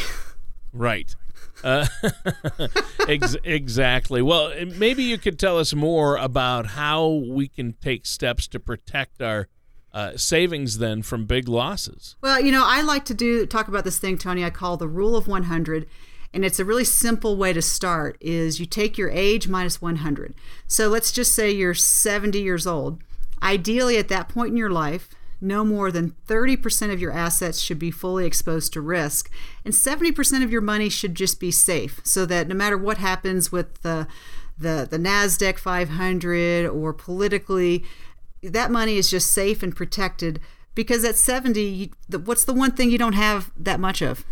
Right. 0.73 1.15
Uh, 1.63 1.87
ex- 3.07 3.37
exactly. 3.43 4.21
Well, 4.21 4.53
maybe 4.75 5.03
you 5.03 5.17
could 5.17 5.39
tell 5.39 5.57
us 5.57 5.73
more 5.73 6.17
about 6.17 6.67
how 6.67 7.07
we 7.07 7.47
can 7.47 7.73
take 7.81 8.05
steps 8.05 8.47
to 8.49 8.59
protect 8.59 9.21
our 9.21 9.47
uh, 9.95 10.17
savings 10.17 10.77
then 10.77 11.01
from 11.01 11.25
big 11.25 11.47
losses. 11.47 12.17
Well, 12.21 12.41
you 12.41 12.51
know, 12.51 12.65
I 12.65 12.81
like 12.81 13.05
to 13.05 13.13
do 13.13 13.45
talk 13.45 13.69
about 13.69 13.85
this 13.85 13.97
thing, 13.97 14.17
Tony. 14.17 14.43
I 14.43 14.49
call 14.49 14.75
the 14.75 14.89
rule 14.89 15.15
of 15.15 15.25
100, 15.25 15.87
and 16.33 16.43
it's 16.43 16.59
a 16.59 16.65
really 16.65 16.83
simple 16.83 17.37
way 17.37 17.53
to 17.53 17.61
start. 17.61 18.17
Is 18.19 18.59
you 18.59 18.65
take 18.65 18.97
your 18.97 19.09
age 19.09 19.47
minus 19.47 19.81
100. 19.81 20.35
So 20.67 20.89
let's 20.89 21.13
just 21.13 21.33
say 21.33 21.49
you're 21.49 21.73
70 21.73 22.37
years 22.41 22.67
old. 22.67 23.01
Ideally, 23.41 23.97
at 23.97 24.09
that 24.09 24.27
point 24.27 24.49
in 24.51 24.57
your 24.57 24.69
life, 24.69 25.09
no 25.39 25.63
more 25.63 25.91
than 25.91 26.15
30% 26.27 26.91
of 26.91 26.99
your 26.99 27.11
assets 27.11 27.61
should 27.61 27.79
be 27.79 27.91
fully 27.91 28.25
exposed 28.25 28.73
to 28.73 28.81
risk, 28.81 29.31
and 29.63 29.73
70% 29.73 30.43
of 30.43 30.51
your 30.51 30.61
money 30.61 30.89
should 30.89 31.15
just 31.15 31.39
be 31.39 31.51
safe 31.51 32.01
so 32.03 32.25
that 32.25 32.49
no 32.49 32.55
matter 32.55 32.77
what 32.77 32.97
happens 32.97 33.51
with 33.51 33.81
the, 33.81 34.07
the, 34.57 34.87
the 34.89 34.97
NASDAQ 34.97 35.57
500 35.57 36.67
or 36.67 36.93
politically, 36.93 37.85
that 38.49 38.71
money 38.71 38.97
is 38.97 39.09
just 39.09 39.31
safe 39.31 39.63
and 39.63 39.75
protected 39.75 40.39
because 40.73 41.03
at 41.03 41.15
70, 41.15 41.91
what's 42.23 42.43
the 42.43 42.53
one 42.53 42.71
thing 42.71 42.91
you 42.91 42.97
don't 42.97 43.13
have 43.13 43.51
that 43.57 43.79
much 43.79 44.01
of? 44.01 44.25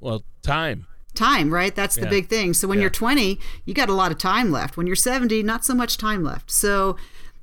Well, 0.00 0.24
time 0.42 0.86
time, 1.18 1.52
right? 1.52 1.74
That's 1.74 1.96
the 1.96 2.02
yeah. 2.02 2.10
big 2.10 2.28
thing. 2.28 2.54
So 2.54 2.68
when 2.68 2.78
yeah. 2.78 2.82
you're 2.82 2.90
20, 2.90 3.38
you 3.64 3.74
got 3.74 3.88
a 3.88 3.94
lot 3.94 4.12
of 4.12 4.18
time 4.18 4.50
left. 4.50 4.76
When 4.76 4.86
you're 4.86 4.96
70, 4.96 5.42
not 5.42 5.64
so 5.64 5.74
much 5.74 5.98
time 5.98 6.22
left. 6.22 6.50
So 6.50 6.96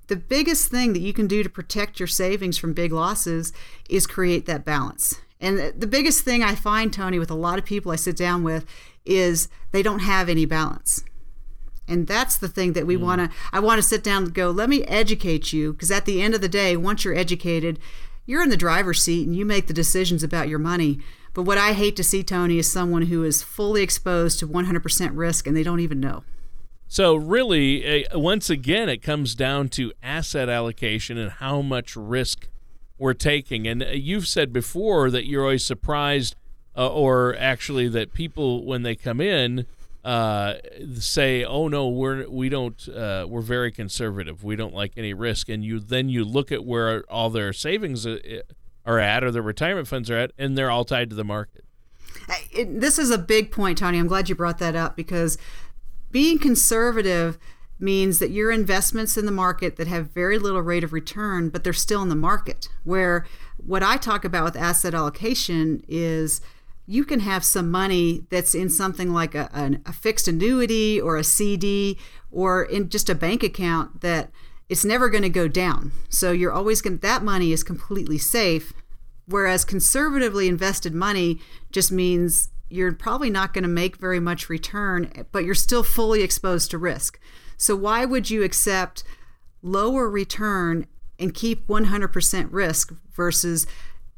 the 0.08 0.16
biggest 0.16 0.72
thing 0.72 0.94
that 0.94 1.02
you 1.02 1.14
can 1.14 1.28
do 1.28 1.44
to 1.44 1.50
protect 1.50 2.00
your 2.00 2.08
savings 2.08 2.58
from 2.58 2.74
big 2.74 2.92
losses 2.92 3.52
is 3.90 4.08
create 4.08 4.46
that 4.46 4.64
balance. 4.64 5.20
And 5.42 5.60
the 5.80 5.88
biggest 5.88 6.24
thing 6.24 6.42
I 6.42 6.56
find, 6.56 6.92
Tony, 6.92 7.20
with 7.20 7.30
a 7.30 7.36
lot 7.36 7.60
of 7.60 7.66
people 7.66 7.92
I 7.92 7.98
sit 7.98 8.16
down 8.16 8.44
with 8.44 8.66
is 9.06 9.50
they 9.72 9.84
don't 9.84 10.00
have 10.00 10.30
any 10.30 10.46
balance. 10.46 10.95
And 11.88 12.08
that's 12.08 12.38
the 12.38 12.48
thing 12.48 12.74
that 12.74 12.88
we 12.88 12.98
mm. 12.98 13.02
want 13.02 13.22
to, 13.22 13.38
I 13.52 13.60
want 13.60 13.80
to 13.80 13.88
sit 13.88 14.04
down 14.04 14.24
and 14.24 14.34
go, 14.34 14.50
let 14.50 14.70
me 14.70 14.84
educate 14.86 15.54
you. 15.54 15.74
Because 15.74 15.92
at 15.92 16.06
the 16.06 16.22
end 16.22 16.34
of 16.34 16.42
the 16.42 16.50
day, 16.50 16.76
once 16.76 17.06
you're 17.06 17.16
educated, 17.16 17.80
you're 18.26 18.44
in 18.44 18.50
the 18.50 18.58
driver's 18.58 19.02
seat 19.02 19.28
and 19.28 19.36
you 19.36 19.46
make 19.46 19.68
the 19.68 19.74
decisions 19.74 20.24
about 20.24 20.50
your 20.50 20.60
money. 20.60 21.00
But 21.34 21.44
what 21.44 21.58
I 21.58 21.74
hate 21.74 21.96
to 21.98 22.04
see, 22.04 22.24
Tony, 22.24 22.58
is 22.58 22.72
someone 22.72 23.04
who 23.04 23.24
is 23.24 23.44
fully 23.44 23.84
exposed 23.84 24.40
to 24.40 24.48
100% 24.48 25.12
risk 25.14 25.46
and 25.46 25.56
they 25.56 25.64
don't 25.64 25.82
even 25.82 26.00
know. 26.00 26.24
So, 26.88 27.16
really, 27.16 28.06
once 28.14 28.50
again, 28.50 28.90
it 28.90 29.02
comes 29.02 29.36
down 29.36 29.70
to 29.70 29.92
asset 30.04 30.50
allocation 30.50 31.18
and 31.18 31.32
how 31.32 31.62
much 31.62 31.96
risk 31.96 32.48
we're 32.98 33.14
taking. 33.14 33.68
And 33.68 33.84
uh, 33.84 33.88
you've 33.88 34.28
said 34.28 34.54
before 34.54 35.10
that 35.12 35.26
you're 35.26 35.44
always 35.44 35.66
surprised, 35.66 36.36
uh, 36.78 36.88
or 36.88 37.36
actually, 37.38 37.88
that 37.90 38.14
people, 38.14 38.64
when 38.66 38.84
they 38.84 38.96
come 38.96 39.20
in, 39.20 39.66
uh, 40.06 40.60
say, 41.00 41.44
"Oh 41.44 41.68
no, 41.68 41.90
we're 41.90 42.30
we 42.30 42.48
don't 42.48 42.88
uh, 42.88 43.26
we're 43.28 43.42
very 43.42 43.72
conservative. 43.72 44.44
We 44.44 44.56
don't 44.56 44.74
like 44.74 44.94
any 44.98 45.16
risk." 45.16 45.50
And 45.50 45.66
you 45.66 45.80
then 45.80 46.10
you 46.10 46.24
look 46.24 46.52
at 46.52 46.64
where 46.64 47.04
all 47.10 47.32
their 47.32 47.52
savings 47.52 48.06
uh, 48.06 48.20
are 48.86 49.00
at, 49.00 49.24
or 49.24 49.32
their 49.32 49.42
retirement 49.42 49.88
funds 49.88 50.12
are 50.12 50.18
at, 50.18 50.32
and 50.38 50.56
they're 50.56 50.70
all 50.70 50.86
tied 50.86 51.10
to 51.10 51.16
the 51.16 51.24
market. 51.24 51.66
It, 52.52 52.80
this 52.80 53.00
is 53.00 53.10
a 53.10 53.18
big 53.18 53.52
point, 53.52 53.80
Tony. 53.80 53.98
I'm 53.98 54.08
glad 54.08 54.30
you 54.30 54.36
brought 54.36 54.60
that 54.60 54.76
up 54.76 54.96
because 54.96 55.40
being 56.12 56.38
conservative 56.38 57.40
means 57.80 58.20
that 58.20 58.30
your 58.30 58.52
investments 58.52 59.18
in 59.18 59.26
the 59.26 59.32
market 59.32 59.76
that 59.76 59.88
have 59.88 60.12
very 60.12 60.38
little 60.38 60.62
rate 60.62 60.84
of 60.84 60.94
return, 60.94 61.50
but 61.50 61.64
they're 61.64 61.74
still 61.74 62.04
in 62.04 62.10
the 62.10 62.16
market. 62.16 62.70
Where 62.84 63.26
what 63.58 63.82
I 63.82 63.98
talk 63.98 64.24
about 64.24 64.44
with 64.44 64.56
asset 64.56 64.94
allocation 64.94 65.84
is 65.88 66.42
you 66.88 67.04
can 67.04 67.22
have 67.22 67.44
some 67.44 67.72
money 67.72 68.26
that's 68.30 68.54
in 68.54 68.70
something 68.70 69.12
like 69.12 69.34
a, 69.34 69.50
a, 69.54 69.90
a 69.90 69.94
fixed 69.94 70.28
annuity 70.28 71.02
or 71.02 71.18
a 71.18 71.24
CD 71.24 71.98
or 72.32 72.64
in 72.64 72.90
just 72.90 73.10
a 73.10 73.16
bank 73.16 73.44
account 73.44 74.02
that 74.02 74.30
it's 74.70 74.86
never 74.86 75.10
going 75.10 75.24
to 75.24 75.30
go 75.30 75.48
down. 75.48 75.92
So 76.10 76.32
you're 76.32 76.52
always 76.52 76.82
going 76.82 76.98
that 76.98 77.24
money 77.24 77.52
is 77.52 77.64
completely 77.64 78.18
safe. 78.18 78.74
Whereas 79.28 79.66
conservatively 79.66 80.48
invested 80.48 80.94
money 80.94 81.40
just 81.72 81.92
means 81.92 82.50
you're 82.70 82.94
probably 82.94 83.30
not 83.30 83.54
going 83.54 83.64
to 83.64 83.70
make 83.70 83.98
very 83.98 84.20
much 84.20 84.50
return, 84.50 85.26
but 85.32 85.44
you're 85.44 85.56
still 85.56 85.84
fully 85.84 86.22
exposed 86.22 86.72
to 86.72 86.78
risk. 86.78 87.20
So, 87.58 87.76
why 87.76 88.06
would 88.06 88.30
you 88.30 88.44
accept 88.44 89.04
lower 89.62 90.10
return 90.10 90.86
and 91.20 91.34
keep 91.34 91.68
100% 91.68 92.48
risk 92.52 92.94
versus 93.14 93.66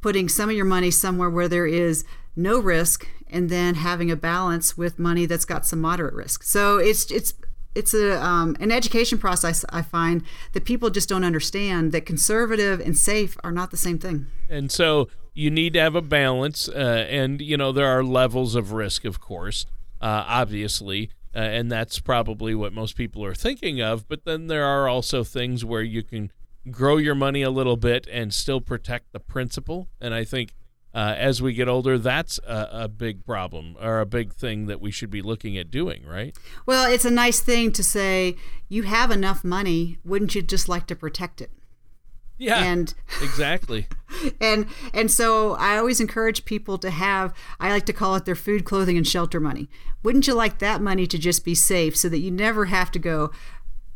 putting 0.01 0.27
some 0.27 0.49
of 0.49 0.55
your 0.55 0.65
money 0.65 0.91
somewhere 0.91 1.29
where 1.29 1.47
there 1.47 1.67
is 1.67 2.03
no 2.37 2.59
risk 2.59 3.07
and 3.29 3.49
then 3.49 3.75
having 3.75 4.09
a 4.09 4.15
balance 4.15 4.77
with 4.77 4.97
money 4.99 5.25
that's 5.25 5.45
got 5.45 5.65
some 5.65 5.81
moderate 5.81 6.13
risk? 6.13 6.43
So, 6.43 6.77
it's, 6.77 7.11
it's, 7.11 7.33
it's 7.77 7.93
a 7.93 8.19
um, 8.23 8.57
an 8.59 8.71
education 8.71 9.19
process. 9.19 9.63
I 9.69 9.83
find 9.83 10.23
that 10.53 10.65
people 10.65 10.89
just 10.89 11.07
don't 11.07 11.23
understand 11.23 11.91
that 11.91 12.07
conservative 12.07 12.79
and 12.79 12.97
safe 12.97 13.37
are 13.43 13.51
not 13.51 13.69
the 13.69 13.77
same 13.77 13.99
thing. 13.99 14.25
And 14.49 14.71
so 14.71 15.09
you 15.35 15.51
need 15.51 15.73
to 15.73 15.79
have 15.79 15.93
a 15.93 16.01
balance, 16.01 16.67
uh, 16.67 17.05
and 17.07 17.39
you 17.39 17.55
know 17.55 17.71
there 17.71 17.87
are 17.87 18.03
levels 18.03 18.55
of 18.55 18.71
risk, 18.71 19.05
of 19.05 19.21
course, 19.21 19.67
uh, 20.01 20.23
obviously, 20.27 21.11
uh, 21.35 21.39
and 21.39 21.71
that's 21.71 21.99
probably 21.99 22.55
what 22.55 22.73
most 22.73 22.95
people 22.95 23.23
are 23.23 23.35
thinking 23.35 23.79
of. 23.79 24.07
But 24.07 24.25
then 24.25 24.47
there 24.47 24.65
are 24.65 24.87
also 24.87 25.23
things 25.23 25.63
where 25.63 25.83
you 25.83 26.01
can 26.01 26.31
grow 26.71 26.97
your 26.97 27.13
money 27.13 27.43
a 27.43 27.51
little 27.51 27.77
bit 27.77 28.07
and 28.11 28.33
still 28.33 28.59
protect 28.59 29.13
the 29.13 29.19
principal. 29.19 29.87
And 30.01 30.15
I 30.15 30.23
think 30.23 30.53
uh, 30.97 31.13
as 31.15 31.43
we 31.43 31.53
get 31.53 31.67
older, 31.67 31.99
that's 31.99 32.39
a, 32.39 32.69
a, 32.71 32.87
big 32.87 33.23
problem 33.23 33.77
or 33.79 33.99
a 33.99 34.05
big 34.05 34.33
thing 34.33 34.65
that 34.65 34.81
we 34.81 34.89
should 34.89 35.11
be 35.11 35.21
looking 35.21 35.55
at 35.55 35.69
doing, 35.69 36.03
right? 36.03 36.35
Well, 36.65 36.91
it's 36.91 37.05
a 37.05 37.11
nice 37.11 37.39
thing 37.39 37.71
to 37.73 37.83
say, 37.83 38.35
you 38.67 38.81
have 38.81 39.11
enough 39.11 39.43
money. 39.43 39.99
Wouldn't 40.03 40.33
you 40.33 40.41
just 40.41 40.67
like 40.67 40.87
to 40.87 40.95
protect 40.95 41.39
it? 41.39 41.51
Yeah. 42.39 42.63
And 42.63 42.95
exactly. 43.21 43.85
and 44.41 44.65
and 44.91 45.11
so 45.11 45.53
I 45.53 45.77
always 45.77 45.99
encourage 45.99 46.45
people 46.45 46.79
to 46.79 46.89
have 46.89 47.31
I 47.59 47.69
like 47.69 47.85
to 47.85 47.93
call 47.93 48.15
it 48.15 48.25
their 48.25 48.33
food, 48.33 48.65
clothing 48.65 48.97
and 48.97 49.07
shelter 49.07 49.39
money. 49.39 49.69
Wouldn't 50.01 50.25
you 50.25 50.33
like 50.33 50.57
that 50.59 50.81
money 50.81 51.05
to 51.05 51.19
just 51.19 51.45
be 51.45 51.53
safe 51.53 51.95
so 51.95 52.09
that 52.09 52.19
you 52.19 52.31
never 52.31 52.65
have 52.65 52.89
to 52.89 52.97
go, 52.97 53.29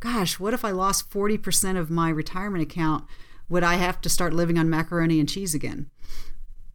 gosh, 0.02 0.40
what 0.40 0.54
if 0.54 0.64
I 0.64 0.70
lost 0.70 1.10
40% 1.10 1.80
of 1.80 1.90
my 1.90 2.10
retirement 2.10 2.62
account? 2.62 3.06
Would 3.50 3.64
I 3.64 3.76
have 3.76 4.02
to 4.02 4.10
start 4.10 4.34
living 4.34 4.60
on 4.60 4.70
macaroni 4.70 5.20
and 5.20 5.28
cheese 5.28 5.56
again? 5.56 5.90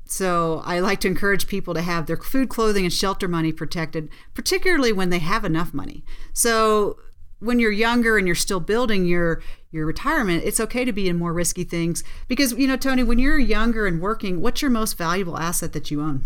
So 0.06 0.62
I 0.64 0.78
like 0.78 1.00
to 1.00 1.08
encourage 1.08 1.46
people 1.46 1.74
to 1.74 1.82
have 1.82 2.06
their 2.06 2.16
food, 2.16 2.48
clothing, 2.48 2.84
and 2.84 2.92
shelter 2.92 3.26
money 3.26 3.52
protected, 3.52 4.08
particularly 4.34 4.92
when 4.92 5.10
they 5.10 5.18
have 5.18 5.44
enough 5.44 5.74
money. 5.74 6.04
So 6.32 6.98
when 7.40 7.58
you're 7.58 7.72
younger 7.72 8.16
and 8.16 8.26
you're 8.26 8.36
still 8.36 8.60
building 8.60 9.04
your 9.04 9.42
your 9.72 9.84
retirement, 9.84 10.44
it's 10.44 10.60
okay 10.60 10.84
to 10.84 10.92
be 10.92 11.08
in 11.08 11.18
more 11.18 11.32
risky 11.32 11.64
things 11.64 12.04
because 12.28 12.52
you 12.52 12.68
know, 12.68 12.76
Tony, 12.76 13.02
when 13.02 13.18
you're 13.18 13.38
younger 13.38 13.86
and 13.86 14.00
working, 14.00 14.40
what's 14.40 14.62
your 14.62 14.70
most 14.70 14.96
valuable 14.96 15.36
asset 15.36 15.72
that 15.72 15.90
you 15.90 16.00
own? 16.00 16.24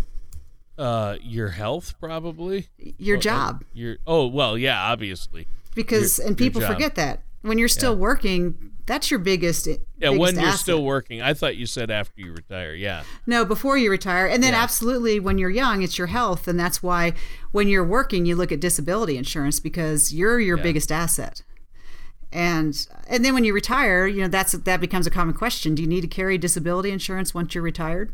Uh, 0.77 1.17
your 1.21 1.49
health, 1.49 1.95
probably. 1.99 2.69
Your 2.77 3.17
oh, 3.17 3.19
job. 3.19 3.63
Your 3.73 3.97
oh 4.05 4.27
well, 4.27 4.57
yeah, 4.57 4.79
obviously. 4.79 5.47
Because 5.73 6.19
your, 6.19 6.27
and 6.27 6.37
people 6.37 6.61
forget 6.61 6.95
that 6.95 7.21
when 7.41 7.57
you're 7.57 7.67
still 7.67 7.93
yeah. 7.93 7.99
working, 7.99 8.71
that's 8.85 9.09
your 9.09 9.19
biggest. 9.19 9.67
Yeah, 9.67 9.75
biggest 9.99 10.19
when 10.19 10.35
you're 10.35 10.45
asset. 10.45 10.59
still 10.59 10.83
working. 10.83 11.21
I 11.21 11.33
thought 11.33 11.57
you 11.57 11.65
said 11.65 11.89
after 11.89 12.21
you 12.21 12.33
retire. 12.33 12.73
Yeah. 12.73 13.03
No, 13.25 13.45
before 13.45 13.77
you 13.77 13.89
retire, 13.89 14.27
and 14.27 14.43
then 14.43 14.53
yeah. 14.53 14.61
absolutely 14.61 15.19
when 15.19 15.37
you're 15.37 15.49
young, 15.49 15.81
it's 15.81 15.97
your 15.97 16.07
health, 16.07 16.47
and 16.47 16.59
that's 16.59 16.83
why 16.83 17.13
when 17.51 17.67
you're 17.67 17.85
working, 17.85 18.25
you 18.25 18.35
look 18.35 18.51
at 18.51 18.59
disability 18.59 19.17
insurance 19.17 19.59
because 19.59 20.13
you're 20.13 20.39
your 20.39 20.57
yeah. 20.57 20.63
biggest 20.63 20.91
asset. 20.91 21.41
And 22.31 22.87
and 23.07 23.25
then 23.25 23.33
when 23.33 23.43
you 23.43 23.53
retire, 23.53 24.07
you 24.07 24.21
know 24.21 24.27
that's 24.27 24.53
that 24.53 24.79
becomes 24.79 25.05
a 25.05 25.11
common 25.11 25.33
question. 25.33 25.75
Do 25.75 25.81
you 25.81 25.87
need 25.87 26.01
to 26.01 26.07
carry 26.07 26.37
disability 26.37 26.91
insurance 26.91 27.33
once 27.33 27.53
you're 27.53 27.63
retired? 27.63 28.13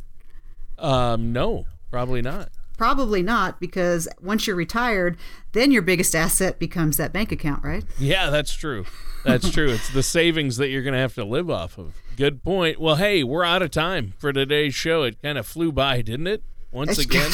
Um, 0.80 1.34
no, 1.34 1.66
probably 1.92 2.22
not. 2.22 2.50
Probably 2.78 3.24
not, 3.24 3.60
because 3.60 4.08
once 4.22 4.46
you're 4.46 4.56
retired, 4.56 5.18
then 5.54 5.72
your 5.72 5.82
biggest 5.82 6.16
asset 6.16 6.60
becomes 6.60 6.98
that 6.98 7.12
bank 7.12 7.32
account, 7.32 7.64
right? 7.64 7.84
Yeah, 7.98 8.30
that's 8.30 8.54
true. 8.54 8.86
That's 9.26 9.50
true. 9.50 9.70
It's 9.70 9.90
the 9.90 10.04
savings 10.04 10.58
that 10.58 10.70
you're 10.70 10.84
going 10.84 10.94
to 10.94 11.00
have 11.00 11.16
to 11.16 11.26
live 11.26 11.50
off 11.50 11.78
of. 11.78 11.96
Good 12.16 12.44
point. 12.44 12.80
Well, 12.80 12.96
hey, 12.96 13.24
we're 13.24 13.44
out 13.44 13.62
of 13.62 13.72
time 13.72 14.14
for 14.18 14.32
today's 14.32 14.76
show. 14.76 15.04
It 15.04 15.22
kind 15.22 15.38
of 15.38 15.46
flew 15.46 15.72
by, 15.72 16.02
didn't 16.02 16.28
it? 16.28 16.44
Once 16.72 16.98
again. 16.98 17.32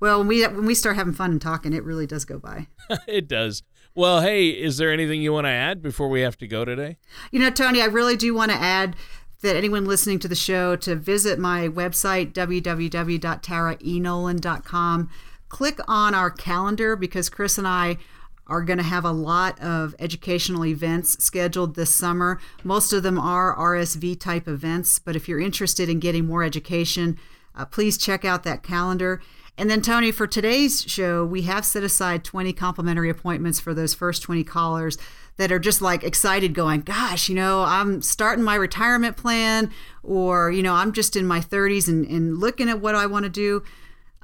well, 0.00 0.18
when 0.18 0.28
we 0.28 0.46
when 0.46 0.66
we 0.66 0.74
start 0.74 0.96
having 0.96 1.12
fun 1.12 1.30
and 1.30 1.40
talking, 1.40 1.72
it 1.72 1.84
really 1.84 2.06
does 2.06 2.24
go 2.24 2.38
by. 2.38 2.68
it 3.06 3.28
does. 3.28 3.62
Well, 3.94 4.22
hey, 4.22 4.48
is 4.48 4.78
there 4.78 4.90
anything 4.90 5.20
you 5.20 5.34
want 5.34 5.44
to 5.44 5.50
add 5.50 5.82
before 5.82 6.08
we 6.08 6.22
have 6.22 6.38
to 6.38 6.46
go 6.46 6.64
today? 6.64 6.96
You 7.30 7.40
know, 7.40 7.50
Tony, 7.50 7.82
I 7.82 7.86
really 7.86 8.16
do 8.16 8.34
want 8.34 8.50
to 8.50 8.56
add 8.56 8.96
that 9.42 9.56
anyone 9.56 9.84
listening 9.84 10.18
to 10.20 10.28
the 10.28 10.34
show 10.34 10.76
to 10.76 10.94
visit 10.94 11.38
my 11.38 11.68
website, 11.68 12.32
www.taraenolan.com. 12.32 15.10
Click 15.48 15.78
on 15.86 16.14
our 16.14 16.30
calendar 16.30 16.96
because 16.96 17.28
Chris 17.28 17.58
and 17.58 17.68
I 17.68 17.98
are 18.46 18.62
going 18.62 18.78
to 18.78 18.84
have 18.84 19.04
a 19.04 19.12
lot 19.12 19.60
of 19.60 19.94
educational 19.98 20.64
events 20.64 21.22
scheduled 21.22 21.74
this 21.74 21.94
summer. 21.94 22.40
Most 22.64 22.92
of 22.92 23.02
them 23.02 23.18
are 23.18 23.56
RSV 23.56 24.20
type 24.20 24.48
events, 24.48 24.98
but 24.98 25.16
if 25.16 25.28
you're 25.28 25.40
interested 25.40 25.88
in 25.88 26.00
getting 26.00 26.26
more 26.26 26.42
education, 26.42 27.18
uh, 27.54 27.64
please 27.64 27.98
check 27.98 28.24
out 28.24 28.44
that 28.44 28.62
calendar. 28.62 29.20
And 29.58 29.70
then, 29.70 29.82
Tony, 29.82 30.10
for 30.10 30.26
today's 30.26 30.82
show, 30.82 31.24
we 31.24 31.42
have 31.42 31.64
set 31.64 31.82
aside 31.82 32.24
20 32.24 32.52
complimentary 32.54 33.10
appointments 33.10 33.60
for 33.60 33.74
those 33.74 33.94
first 33.94 34.22
20 34.22 34.44
callers 34.44 34.96
that 35.42 35.50
are 35.50 35.58
just 35.58 35.82
like 35.82 36.04
excited 36.04 36.54
going, 36.54 36.82
gosh, 36.82 37.28
you 37.28 37.34
know, 37.34 37.64
I'm 37.64 38.00
starting 38.00 38.44
my 38.44 38.54
retirement 38.54 39.16
plan, 39.16 39.72
or, 40.04 40.52
you 40.52 40.62
know, 40.62 40.74
I'm 40.74 40.92
just 40.92 41.16
in 41.16 41.26
my 41.26 41.40
30s 41.40 41.88
and, 41.88 42.06
and 42.06 42.38
looking 42.38 42.68
at 42.68 42.78
what 42.78 42.94
I 42.94 43.06
want 43.06 43.24
to 43.24 43.28
do. 43.28 43.64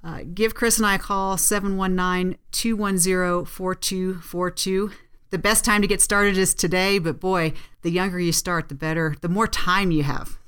Uh, 0.05 0.21
give 0.33 0.55
Chris 0.55 0.79
and 0.79 0.87
I 0.87 0.95
a 0.95 0.99
call, 1.01 1.37
719 1.37 2.39
210 2.53 3.47
4242. 3.47 4.93
The 5.31 5.39
best 5.39 5.65
time 5.65 5.83
to 5.83 5.89
get 5.89 6.01
started 6.01 6.39
is 6.39 6.55
today, 6.55 7.01
but 7.01 7.19
boy, 7.19 7.53
the 7.83 7.91
younger 7.91 8.21
you 8.21 8.31
start, 8.31 8.69
the 8.69 8.77
better, 8.77 9.17
the 9.21 9.29
more 9.29 9.49
time 9.49 9.91
you 9.91 10.05
have. 10.05 10.39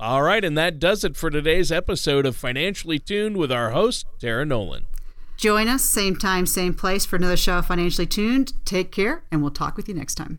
All 0.00 0.22
right, 0.22 0.42
and 0.42 0.56
that 0.56 0.78
does 0.78 1.04
it 1.04 1.18
for 1.18 1.28
today's 1.28 1.70
episode 1.70 2.24
of 2.24 2.34
Financially 2.34 2.98
Tuned 2.98 3.36
with 3.36 3.52
our 3.52 3.72
host, 3.72 4.06
Tara 4.18 4.46
Nolan. 4.46 4.86
Join 5.44 5.68
us, 5.68 5.84
same 5.84 6.16
time, 6.16 6.46
same 6.46 6.72
place, 6.72 7.04
for 7.04 7.16
another 7.16 7.36
show 7.36 7.58
of 7.58 7.66
Financially 7.66 8.06
Tuned. 8.06 8.54
Take 8.64 8.90
care, 8.90 9.24
and 9.30 9.42
we'll 9.42 9.50
talk 9.50 9.76
with 9.76 9.90
you 9.90 9.94
next 9.94 10.14
time. 10.14 10.38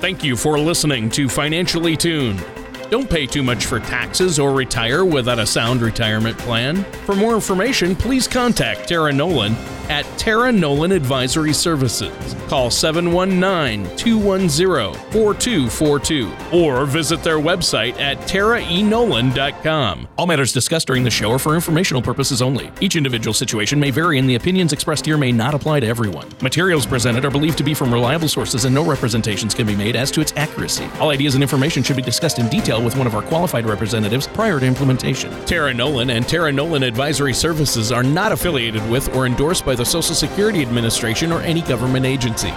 Thank 0.00 0.24
you 0.24 0.34
for 0.34 0.58
listening 0.58 1.10
to 1.10 1.28
Financially 1.28 1.94
Tuned. 1.94 2.42
Don't 2.88 3.10
pay 3.10 3.26
too 3.26 3.42
much 3.42 3.66
for 3.66 3.80
taxes 3.80 4.38
or 4.38 4.52
retire 4.52 5.04
without 5.04 5.38
a 5.38 5.44
sound 5.44 5.82
retirement 5.82 6.38
plan. 6.38 6.84
For 7.04 7.14
more 7.14 7.34
information, 7.34 7.94
please 7.94 8.26
contact 8.26 8.88
Tara 8.88 9.12
Nolan 9.12 9.54
at 9.90 10.04
Tara 10.18 10.50
Nolan 10.52 10.92
Advisory 10.92 11.52
Services. 11.52 12.34
Call 12.48 12.70
719 12.70 13.96
210 13.96 14.94
4242 15.12 16.32
or 16.52 16.86
visit 16.86 17.22
their 17.22 17.38
website 17.38 17.98
at 17.98 18.18
taraenolan.com. 18.18 20.08
All 20.16 20.26
matters 20.26 20.52
discussed 20.52 20.86
during 20.86 21.04
the 21.04 21.10
show 21.10 21.32
are 21.32 21.38
for 21.38 21.54
informational 21.54 22.02
purposes 22.02 22.42
only. 22.42 22.70
Each 22.80 22.96
individual 22.96 23.34
situation 23.34 23.80
may 23.80 23.90
vary, 23.90 24.18
and 24.18 24.28
the 24.28 24.34
opinions 24.34 24.72
expressed 24.72 25.06
here 25.06 25.16
may 25.16 25.32
not 25.32 25.54
apply 25.54 25.80
to 25.80 25.86
everyone. 25.86 26.28
Materials 26.42 26.86
presented 26.86 27.24
are 27.24 27.30
believed 27.30 27.58
to 27.58 27.64
be 27.64 27.74
from 27.74 27.92
reliable 27.92 28.28
sources, 28.28 28.64
and 28.64 28.74
no 28.74 28.84
representations 28.84 29.54
can 29.54 29.66
be 29.66 29.76
made 29.76 29.96
as 29.96 30.10
to 30.10 30.20
its 30.20 30.32
accuracy. 30.36 30.88
All 31.00 31.10
ideas 31.10 31.34
and 31.34 31.42
information 31.42 31.82
should 31.82 31.96
be 31.96 32.02
discussed 32.02 32.38
in 32.38 32.48
detail 32.48 32.82
with 32.82 32.96
one 32.96 33.06
of 33.06 33.14
our 33.14 33.22
qualified 33.22 33.66
representatives 33.66 34.26
prior 34.28 34.60
to 34.60 34.66
implementation. 34.66 35.30
Tara 35.44 35.72
Nolan 35.74 36.10
and 36.10 36.28
Tara 36.28 36.52
Nolan 36.52 36.82
Advisory 36.82 37.34
Services 37.34 37.92
are 37.92 38.02
not 38.02 38.32
affiliated 38.32 38.88
with 38.90 39.14
or 39.14 39.26
endorsed 39.26 39.64
by 39.74 39.78
the 39.78 39.84
Social 39.84 40.14
Security 40.14 40.62
Administration 40.62 41.32
or 41.32 41.40
any 41.40 41.60
government 41.60 42.06
agency. 42.06 42.52